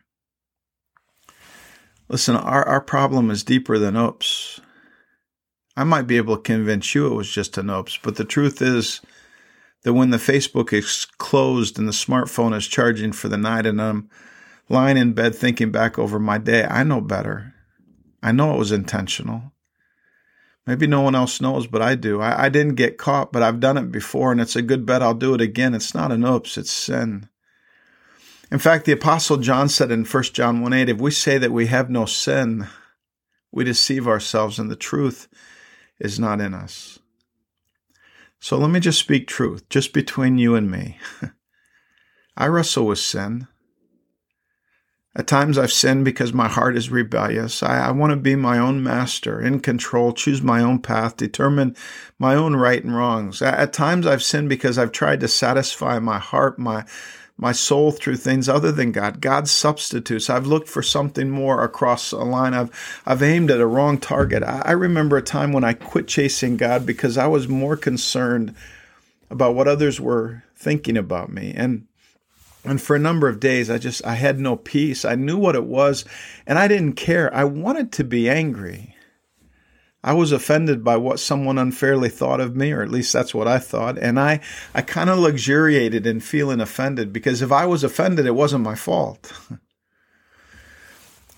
Listen, 2.07 2.35
our, 2.35 2.67
our 2.67 2.81
problem 2.81 3.29
is 3.29 3.43
deeper 3.43 3.77
than 3.77 3.95
oops. 3.95 4.59
I 5.75 5.83
might 5.83 6.07
be 6.07 6.17
able 6.17 6.35
to 6.35 6.41
convince 6.41 6.93
you 6.93 7.07
it 7.07 7.15
was 7.15 7.31
just 7.31 7.57
an 7.57 7.69
oops, 7.69 7.97
but 8.01 8.15
the 8.15 8.25
truth 8.25 8.61
is 8.61 9.01
that 9.83 9.93
when 9.93 10.09
the 10.09 10.17
Facebook 10.17 10.73
is 10.73 11.05
closed 11.17 11.79
and 11.79 11.87
the 11.87 11.93
smartphone 11.93 12.55
is 12.55 12.67
charging 12.67 13.11
for 13.11 13.29
the 13.29 13.37
night 13.37 13.65
and 13.65 13.81
I'm 13.81 14.09
lying 14.67 14.97
in 14.97 15.13
bed 15.13 15.35
thinking 15.35 15.71
back 15.71 15.97
over 15.97 16.19
my 16.19 16.37
day, 16.37 16.65
I 16.65 16.83
know 16.83 17.01
better. 17.01 17.53
I 18.21 18.31
know 18.31 18.53
it 18.53 18.59
was 18.59 18.71
intentional. 18.71 19.53
Maybe 20.69 20.85
no 20.85 21.01
one 21.01 21.15
else 21.15 21.41
knows, 21.41 21.65
but 21.65 21.81
I 21.81 21.95
do. 21.95 22.21
I, 22.21 22.45
I, 22.45 22.49
didn't 22.49 22.75
get 22.75 22.99
caught, 22.99 23.31
but 23.31 23.41
I've 23.41 23.59
done 23.59 23.75
it 23.75 23.91
before, 23.91 24.31
and 24.31 24.39
it's 24.39 24.55
a 24.55 24.61
good 24.61 24.85
bet 24.85 25.01
I'll 25.01 25.15
do 25.15 25.33
it 25.33 25.41
again. 25.41 25.73
It's 25.73 25.95
not 25.95 26.11
an 26.11 26.23
oops, 26.23 26.59
it's 26.59 26.69
sin. 26.69 27.27
In 28.51 28.59
fact, 28.59 28.85
the 28.85 28.91
Apostle 28.91 29.37
John 29.37 29.67
said 29.67 29.89
in 29.89 30.05
1 30.05 30.23
John 30.25 30.61
1 30.61 30.71
8, 30.71 30.89
if 30.89 31.01
we 31.01 31.09
say 31.09 31.39
that 31.39 31.51
we 31.51 31.65
have 31.65 31.89
no 31.89 32.05
sin, 32.05 32.67
we 33.51 33.63
deceive 33.63 34.07
ourselves 34.07 34.59
and 34.59 34.69
the 34.69 34.75
truth 34.75 35.27
is 35.99 36.19
not 36.19 36.39
in 36.39 36.53
us. 36.53 36.99
So 38.39 38.55
let 38.55 38.69
me 38.69 38.79
just 38.79 38.99
speak 38.99 39.25
truth, 39.25 39.67
just 39.69 39.91
between 39.91 40.37
you 40.37 40.53
and 40.53 40.69
me. 40.69 40.99
I 42.37 42.45
wrestle 42.45 42.85
with 42.85 42.99
sin. 42.99 43.47
At 45.15 45.27
times 45.27 45.57
I've 45.57 45.71
sinned 45.71 46.05
because 46.05 46.33
my 46.33 46.47
heart 46.47 46.77
is 46.77 46.91
rebellious. 46.91 47.63
I, 47.63 47.87
I 47.87 47.91
want 47.91 48.11
to 48.11 48.17
be 48.17 48.35
my 48.35 48.59
own 48.59 48.83
master, 48.83 49.41
in 49.41 49.59
control, 49.59 50.13
choose 50.13 50.41
my 50.41 50.61
own 50.61 50.79
path, 50.79 51.17
determine 51.17 51.75
my 52.19 52.35
own 52.35 52.55
right 52.55 52.83
and 52.83 52.95
wrongs. 52.95 53.41
At, 53.41 53.55
at 53.55 53.73
times 53.73 54.05
I've 54.05 54.21
sinned 54.21 54.49
because 54.49 54.77
I've 54.77 54.91
tried 54.91 55.19
to 55.21 55.27
satisfy 55.27 55.99
my 55.99 56.19
heart, 56.19 56.59
my 56.59 56.85
my 57.41 57.53
soul 57.53 57.91
through 57.91 58.17
things 58.17 58.49
other 58.49 58.69
than 58.69 58.91
God, 58.91 59.21
God's 59.21 59.49
substitutes. 59.49 60.29
I've 60.29 60.45
looked 60.45 60.67
for 60.67 60.83
something 60.83 61.29
more 61.29 61.63
across 61.63 62.11
a 62.11 62.17
line. 62.17 62.53
I've 62.53 63.01
I've 63.05 63.23
aimed 63.23 63.49
at 63.49 63.61
a 63.61 63.65
wrong 63.65 63.97
target. 63.97 64.43
I, 64.43 64.61
I 64.65 64.71
remember 64.71 65.17
a 65.17 65.21
time 65.21 65.53
when 65.53 65.63
I 65.63 65.73
quit 65.73 66.07
chasing 66.07 66.57
God 66.57 66.85
because 66.85 67.17
I 67.17 67.27
was 67.27 67.47
more 67.47 67.77
concerned 67.77 68.53
about 69.29 69.55
what 69.55 69.67
others 69.67 69.99
were 69.99 70.43
thinking 70.55 70.97
about 70.97 71.31
me. 71.31 71.53
And 71.55 71.87
and 72.63 72.81
for 72.81 72.95
a 72.95 72.99
number 72.99 73.27
of 73.27 73.39
days 73.39 73.69
I 73.69 73.77
just 73.77 74.05
I 74.05 74.15
had 74.15 74.39
no 74.39 74.55
peace. 74.55 75.05
I 75.05 75.15
knew 75.15 75.37
what 75.37 75.55
it 75.55 75.65
was 75.65 76.05
and 76.45 76.59
I 76.59 76.67
didn't 76.67 76.93
care. 76.93 77.33
I 77.33 77.43
wanted 77.43 77.91
to 77.93 78.03
be 78.03 78.29
angry. 78.29 78.95
I 80.03 80.13
was 80.13 80.31
offended 80.31 80.83
by 80.83 80.95
what 80.95 81.19
someone 81.19 81.57
unfairly 81.57 82.07
thought 82.07 82.39
of 82.39 82.55
me, 82.55 82.71
or 82.71 82.81
at 82.81 82.89
least 82.89 83.11
that's 83.11 83.33
what 83.33 83.49
I 83.49 83.59
thought. 83.59 83.97
And 83.97 84.17
I, 84.17 84.39
I 84.73 84.81
kind 84.81 85.09
of 85.09 85.19
luxuriated 85.19 86.07
in 86.07 86.21
feeling 86.21 86.61
offended 86.61 87.11
because 87.11 87.41
if 87.41 87.51
I 87.51 87.65
was 87.65 87.83
offended, 87.83 88.25
it 88.25 88.31
wasn't 88.31 88.63
my 88.63 88.75
fault. 88.75 89.33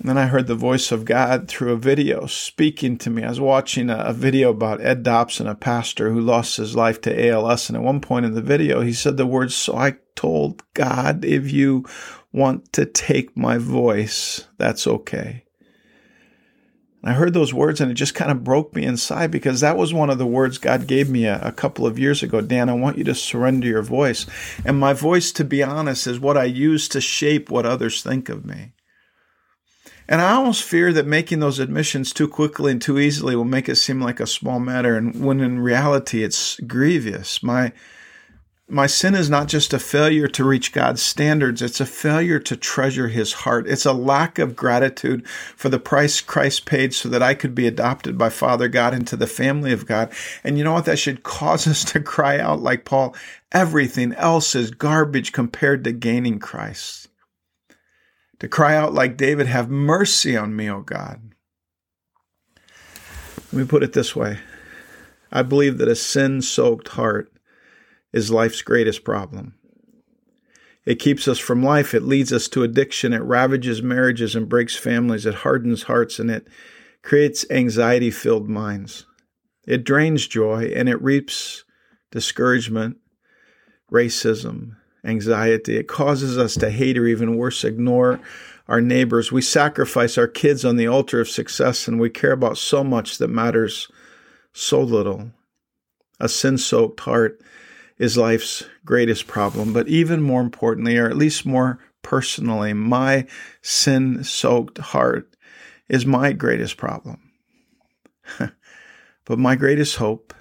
and 0.01 0.10
then 0.10 0.17
I 0.17 0.25
heard 0.25 0.48
the 0.48 0.55
voice 0.55 0.91
of 0.91 1.05
God 1.05 1.48
through 1.48 1.74
a 1.74 1.77
video 1.77 2.25
speaking 2.25 2.98
to 2.98 3.12
me. 3.12 3.22
I 3.22 3.29
was 3.29 3.39
watching 3.39 3.91
a, 3.91 3.98
a 3.98 4.13
video 4.13 4.50
about 4.50 4.81
Ed 4.81 5.03
Dobson, 5.03 5.46
a 5.46 5.53
pastor 5.53 6.10
who 6.10 6.20
lost 6.20 6.58
his 6.58 6.75
life 6.75 7.01
to 7.01 7.29
ALS. 7.29 7.70
And 7.70 7.77
at 7.77 7.84
one 7.84 8.01
point 8.01 8.25
in 8.25 8.34
the 8.34 8.41
video, 8.41 8.81
he 8.81 8.93
said 8.93 9.17
the 9.17 9.27
words, 9.27 9.53
So 9.53 9.77
I 9.77 9.98
told 10.15 10.63
God, 10.74 11.24
if 11.24 11.51
you 11.51 11.86
want 12.34 12.74
to 12.74 12.88
take 12.88 13.38
my 13.38 13.60
voice, 13.60 14.48
that's 14.58 14.88
okay. 14.88 15.46
I 17.03 17.13
heard 17.13 17.36
those 17.36 17.53
words 17.53 17.79
and 17.79 17.91
it 17.91 17.93
just 17.93 18.16
kind 18.16 18.31
of 18.31 18.44
broke 18.44 18.74
me 18.74 18.83
inside 18.83 19.29
because 19.29 19.61
that 19.61 19.77
was 19.77 19.94
one 19.94 20.09
of 20.09 20.18
the 20.18 20.25
words 20.25 20.57
God 20.57 20.87
gave 20.87 21.11
me 21.11 21.25
a, 21.25 21.40
a, 21.42 21.51
couple 21.51 21.85
of 21.85 22.00
years 22.00 22.24
ago. 22.24 22.42
Dan, 22.42 22.70
I 22.70 22.74
want 22.74 22.98
you 22.98 23.03
to 23.03 23.14
surrender 23.14 23.68
your 23.68 23.83
voice. 23.83 24.25
And 24.66 24.79
my 24.79 24.94
voice, 24.94 25.31
to 25.33 25.44
be 25.44 25.61
honest, 25.61 26.07
is 26.07 26.20
what 26.20 26.37
I 26.37 26.46
use 26.46 26.87
to 26.90 27.01
shape 27.01 27.51
what 27.51 27.68
others 27.68 28.01
think 28.01 28.27
of 28.27 28.46
me. 28.46 28.74
And 30.11 30.19
I 30.19 30.33
almost 30.33 30.65
fear 30.65 30.91
that 30.91 31.07
making 31.07 31.39
those 31.39 31.59
admissions 31.59 32.11
too 32.11 32.27
quickly 32.27 32.74
and 32.74 32.81
too 32.81 33.00
easily 33.00 33.33
will 33.33 33.45
make 33.45 33.69
it 33.69 33.77
seem 33.77 34.01
like 34.01 34.19
a 34.19 34.27
small 34.27 34.59
matter. 34.59 34.97
And 34.97 35.24
when 35.24 35.39
in 35.39 35.61
reality, 35.61 36.21
it's 36.21 36.59
grievous. 36.67 37.41
My, 37.41 37.71
my 38.67 38.87
sin 38.87 39.15
is 39.15 39.29
not 39.29 39.47
just 39.47 39.71
a 39.71 39.79
failure 39.79 40.27
to 40.27 40.43
reach 40.43 40.74
God's 40.74 41.01
standards, 41.01 41.61
it's 41.61 41.79
a 41.79 41.85
failure 41.85 42.39
to 42.39 42.57
treasure 42.57 43.07
his 43.07 43.31
heart. 43.31 43.69
It's 43.69 43.85
a 43.85 43.93
lack 43.93 44.37
of 44.37 44.53
gratitude 44.53 45.25
for 45.55 45.69
the 45.69 45.79
price 45.79 46.19
Christ 46.19 46.65
paid 46.65 46.93
so 46.93 47.07
that 47.07 47.24
I 47.24 47.33
could 47.33 47.55
be 47.55 47.65
adopted 47.65 48.17
by 48.17 48.31
Father 48.31 48.67
God 48.67 48.93
into 48.93 49.15
the 49.15 49.27
family 49.27 49.71
of 49.71 49.85
God. 49.85 50.11
And 50.43 50.57
you 50.57 50.65
know 50.65 50.74
what? 50.74 50.83
That 50.83 51.00
should 51.00 51.24
cause 51.24 51.65
us 51.67 51.85
to 51.85 52.01
cry 52.01 52.37
out 52.37 52.59
like 52.59 52.83
Paul 52.83 53.15
everything 53.53 54.11
else 54.15 54.55
is 54.55 54.71
garbage 54.71 55.31
compared 55.31 55.85
to 55.85 55.93
gaining 55.93 56.39
Christ. 56.39 57.07
To 58.42 58.48
cry 58.48 58.75
out 58.75 58.92
like 58.92 59.18
David, 59.18 59.46
have 59.46 59.70
mercy 59.70 60.36
on 60.36 60.56
me, 60.56 60.68
O 60.68 60.82
God. 60.82 61.36
Let 62.58 63.54
me 63.54 63.66
put 63.68 63.84
it 63.84 63.94
this 63.94 64.16
way 64.16 64.40
I 65.32 65.44
believe 65.44 65.77
that 65.77 65.88
a 65.88 65.96
sin 65.96 66.42
soaked 66.42 66.88
heart 66.88 67.32
is 68.12 68.32
life's 68.32 68.64
greatest 68.64 69.04
problem. 69.04 69.54
It 70.86 70.96
keeps 70.96 71.27
us 71.27 71.38
from 71.38 71.62
life. 71.62 71.94
It 71.94 72.01
leads 72.01 72.34
us 72.34 72.48
to 72.48 72.64
addiction. 72.64 73.14
It 73.14 73.22
ravages 73.22 73.84
marriages 73.84 74.36
and 74.36 74.50
breaks 74.50 74.75
families. 74.75 75.27
It 75.27 75.36
hardens 75.36 75.84
hearts 75.84 76.18
and 76.18 76.32
it 76.32 76.48
creates 77.04 77.46
anxiety 77.51 78.10
filled 78.10 78.50
minds. 78.50 79.06
It 79.68 79.84
drains 79.84 80.27
joy 80.27 80.74
and 80.75 80.90
it 80.90 81.00
reaps 81.00 81.64
discouragement, 82.10 82.98
racism, 83.92 84.77
anxiety. 85.03 85.77
It 85.77 85.87
causes 85.87 86.37
us 86.37 86.55
to 86.55 86.70
hate 86.70 86.98
or 86.98 87.07
even 87.07 87.37
worse, 87.37 87.64
ignore 87.64 88.20
our 88.68 88.81
neighbors. 88.81 89.31
We 89.31 89.42
sacrifice 89.42 90.18
our 90.18 90.27
kids 90.27 90.64
on 90.64 90.75
the 90.75 90.87
altar 90.87 91.20
of 91.20 91.29
success 91.29 91.87
and 91.87 92.00
we 92.00 92.09
care 92.09 92.31
about 92.31 92.57
so 92.57 92.83
much 92.83 93.18
that 93.18 93.27
matters 93.27 93.90
so 94.53 94.81
little. 94.81 95.31
A 96.20 96.29
sin 96.29 96.57
soaked 96.57 97.01
heart 97.01 97.42
is 97.98 98.18
life's 98.18 98.64
greatest 98.85 99.27
problem. 99.27 99.74
But 99.74 99.87
even 99.87 100.22
more 100.22 100.42
importantly, 100.42 100.98
or 100.98 101.07
at 101.07 101.18
least 101.18 101.46
more 101.46 101.79
personally, 102.01 102.74
my 102.74 103.27
sin 103.61 104.24
soaked 104.24 104.77
heart 104.77 105.35
is 105.87 106.05
my 106.05 106.33
greatest 106.33 106.77
problem. 106.77 107.31
but 109.25 109.40
my 109.40 109.55
greatest 109.55 109.98
hope 109.98 110.33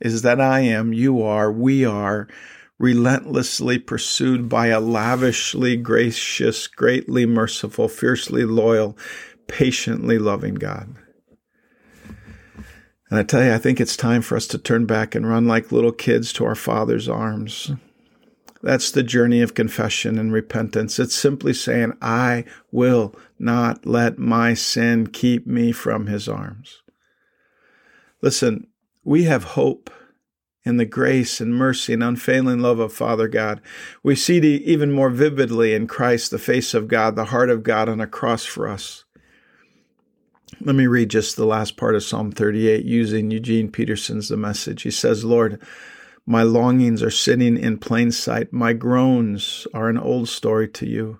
is 0.00 0.22
that 0.22 0.40
I 0.40 0.60
am, 0.60 0.92
you 0.92 1.22
are, 1.22 1.50
we 1.52 1.84
are 1.84 2.28
relentlessly 2.82 3.78
pursued 3.78 4.48
by 4.48 4.66
a 4.66 4.80
lavishly 4.80 5.76
gracious, 5.76 6.66
greatly 6.66 7.24
merciful, 7.24 7.86
fiercely 7.86 8.44
loyal, 8.44 8.98
patiently 9.46 10.18
loving 10.18 10.56
God. 10.56 10.92
And 13.08 13.20
I 13.20 13.22
tell 13.22 13.44
you, 13.44 13.52
I 13.52 13.58
think 13.58 13.80
it's 13.80 13.96
time 13.96 14.20
for 14.20 14.34
us 14.34 14.48
to 14.48 14.58
turn 14.58 14.84
back 14.86 15.14
and 15.14 15.28
run 15.28 15.46
like 15.46 15.70
little 15.70 15.92
kids 15.92 16.32
to 16.32 16.44
our 16.44 16.56
Father's 16.56 17.08
arms. 17.08 17.70
That's 18.64 18.90
the 18.90 19.04
journey 19.04 19.42
of 19.42 19.54
confession 19.54 20.18
and 20.18 20.32
repentance. 20.32 20.98
It's 20.98 21.14
simply 21.14 21.54
saying, 21.54 21.92
I 22.02 22.44
will 22.72 23.14
not 23.38 23.86
let 23.86 24.18
my 24.18 24.54
sin 24.54 25.06
keep 25.06 25.46
me 25.46 25.70
from 25.70 26.08
his 26.08 26.28
arms. 26.28 26.82
Listen, 28.22 28.66
we 29.04 29.22
have 29.24 29.44
hope 29.44 29.88
in 30.64 30.76
the 30.76 30.84
grace 30.84 31.40
and 31.40 31.54
mercy 31.54 31.92
and 31.92 32.02
unfailing 32.02 32.60
love 32.60 32.78
of 32.78 32.92
Father 32.92 33.28
God. 33.28 33.60
We 34.02 34.14
see 34.14 34.38
even 34.38 34.92
more 34.92 35.10
vividly 35.10 35.74
in 35.74 35.86
Christ 35.86 36.30
the 36.30 36.38
face 36.38 36.74
of 36.74 36.88
God, 36.88 37.16
the 37.16 37.26
heart 37.26 37.50
of 37.50 37.62
God 37.62 37.88
on 37.88 38.00
a 38.00 38.06
cross 38.06 38.44
for 38.44 38.68
us. 38.68 39.04
Let 40.60 40.76
me 40.76 40.86
read 40.86 41.10
just 41.10 41.36
the 41.36 41.46
last 41.46 41.76
part 41.76 41.96
of 41.96 42.04
Psalm 42.04 42.30
38 42.30 42.84
using 42.84 43.30
Eugene 43.30 43.70
Peterson's 43.70 44.28
The 44.28 44.36
Message. 44.36 44.82
He 44.82 44.90
says, 44.90 45.24
Lord, 45.24 45.60
my 46.24 46.44
longings 46.44 47.02
are 47.02 47.10
sitting 47.10 47.56
in 47.56 47.78
plain 47.78 48.12
sight. 48.12 48.52
My 48.52 48.72
groans 48.72 49.66
are 49.74 49.88
an 49.88 49.98
old 49.98 50.28
story 50.28 50.68
to 50.68 50.86
you. 50.86 51.18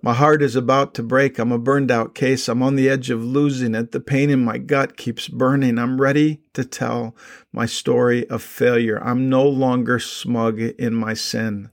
My 0.00 0.14
heart 0.14 0.42
is 0.42 0.54
about 0.54 0.94
to 0.94 1.02
break. 1.02 1.38
I'm 1.38 1.50
a 1.50 1.58
burned 1.58 1.90
out 1.90 2.14
case. 2.14 2.48
I'm 2.48 2.62
on 2.62 2.76
the 2.76 2.88
edge 2.88 3.10
of 3.10 3.24
losing 3.24 3.74
it. 3.74 3.90
The 3.90 4.00
pain 4.00 4.30
in 4.30 4.44
my 4.44 4.56
gut 4.58 4.96
keeps 4.96 5.26
burning. 5.26 5.76
I'm 5.76 6.00
ready 6.00 6.40
to 6.52 6.64
tell 6.64 7.16
my 7.52 7.66
story 7.66 8.28
of 8.30 8.42
failure. 8.42 9.02
I'm 9.02 9.28
no 9.28 9.46
longer 9.46 9.98
smug 9.98 10.60
in 10.60 10.94
my 10.94 11.14
sin. 11.14 11.70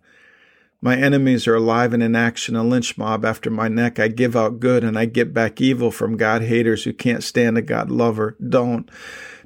My 0.81 0.97
enemies 0.97 1.47
are 1.47 1.55
alive 1.55 1.93
and 1.93 2.01
in 2.01 2.15
action, 2.15 2.55
a 2.55 2.63
lynch 2.63 2.97
mob 2.97 3.25
after 3.25 3.51
my 3.51 3.67
neck. 3.67 3.99
I 3.99 4.07
give 4.07 4.35
out 4.35 4.59
good 4.59 4.83
and 4.83 4.97
I 4.97 5.05
get 5.05 5.33
back 5.33 5.61
evil 5.61 5.91
from 5.91 6.17
God 6.17 6.41
haters 6.41 6.83
who 6.83 6.93
can't 6.93 7.23
stand 7.23 7.59
a 7.59 7.61
God 7.61 7.91
lover. 7.91 8.35
Don't, 8.47 8.89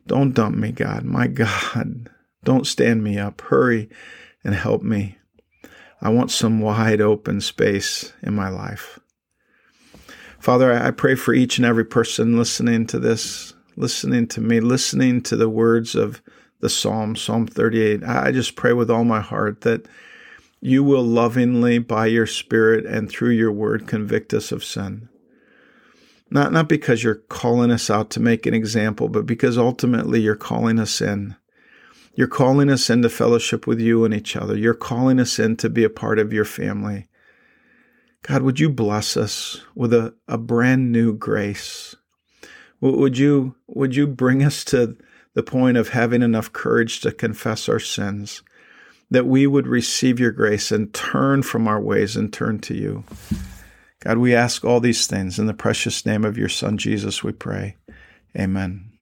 don't 0.08 0.34
dump 0.34 0.56
me, 0.56 0.72
God. 0.72 1.04
My 1.04 1.28
God, 1.28 2.10
don't 2.46 2.66
stand 2.66 3.04
me 3.04 3.18
up. 3.18 3.42
Hurry 3.42 3.90
and 4.44 4.56
help 4.56 4.84
me. 4.84 5.19
I 6.02 6.10
want 6.10 6.32
some 6.32 6.62
wide 6.62 7.02
open 7.02 7.42
space 7.42 8.14
in 8.22 8.34
my 8.34 8.50
life. 8.50 9.00
Father, 10.40 10.74
I 10.74 10.92
pray 10.92 11.16
for 11.16 11.34
each 11.34 11.58
and 11.58 11.66
every 11.66 11.84
person 11.84 12.38
listening 12.38 12.88
to 12.88 13.00
this, 13.00 13.54
listening 13.76 14.28
to 14.28 14.42
me, 14.42 14.62
listening 14.62 15.22
to 15.24 15.36
the 15.36 15.50
words 15.50 15.96
of 15.96 16.22
the 16.62 16.70
Psalm, 16.70 17.16
Psalm 17.16 17.46
38. 17.46 18.04
I 18.04 18.32
just 18.32 18.56
pray 18.56 18.72
with 18.72 18.90
all 18.90 19.04
my 19.04 19.20
heart 19.20 19.62
that 19.62 19.88
you 20.62 20.84
will 20.84 21.04
lovingly, 21.04 21.80
by 21.80 22.08
your 22.08 22.28
Spirit 22.28 22.86
and 22.86 23.10
through 23.10 23.32
your 23.32 23.52
word, 23.52 23.88
convict 23.88 24.34
us 24.34 24.52
of 24.52 24.64
sin. 24.64 25.10
Not, 26.32 26.52
not 26.52 26.70
because 26.70 27.04
you're 27.04 27.16
calling 27.16 27.72
us 27.72 27.90
out 27.90 28.10
to 28.12 28.20
make 28.20 28.46
an 28.46 28.54
example, 28.54 29.10
but 29.10 29.26
because 29.26 29.58
ultimately 29.58 30.22
you're 30.22 30.36
calling 30.36 30.80
us 30.80 31.02
in. 31.02 31.36
You're 32.20 32.28
calling 32.28 32.70
us 32.70 32.90
into 32.90 33.08
fellowship 33.08 33.66
with 33.66 33.80
you 33.80 34.04
and 34.04 34.14
each 34.14 34.36
other. 34.36 34.58
You're 34.58 34.74
calling 34.74 35.22
us 35.22 35.40
in 35.40 35.56
to 35.56 35.70
be 35.70 35.86
a 35.86 35.90
part 35.90 36.20
of 36.20 36.34
your 36.34 36.44
family. 36.44 37.08
God, 38.24 38.42
would 38.42 38.60
you 38.60 38.70
bless 38.70 39.16
us 39.16 39.62
with 39.74 39.94
a, 39.94 40.14
a 40.28 40.38
brand 40.38 40.92
new 40.92 41.14
grace? 41.14 41.96
Would 42.82 43.18
you, 43.18 43.56
would 43.68 43.96
you 43.96 44.06
bring 44.06 44.44
us 44.44 44.66
to 44.66 44.98
the 45.34 45.44
point 45.44 45.78
of 45.78 45.88
having 45.88 46.22
enough 46.22 46.52
courage 46.52 47.00
to 47.02 47.14
confess 47.14 47.70
our 47.70 47.80
sins, 47.80 48.44
that 49.10 49.26
we 49.26 49.48
would 49.48 49.66
receive 49.66 50.20
your 50.20 50.34
grace 50.34 50.74
and 50.74 50.94
turn 50.94 51.42
from 51.42 51.70
our 51.70 51.80
ways 51.80 52.18
and 52.18 52.34
turn 52.34 52.60
to 52.60 52.76
you? 52.76 53.06
God, 54.02 54.18
we 54.18 54.36
ask 54.36 54.66
all 54.66 54.82
these 54.82 55.08
things 55.08 55.40
in 55.40 55.46
the 55.46 55.54
precious 55.54 56.06
name 56.06 56.26
of 56.26 56.38
your 56.38 56.50
Son, 56.50 56.78
Jesus, 56.78 57.24
we 57.24 57.32
pray. 57.32 57.78
Amen. 58.38 58.90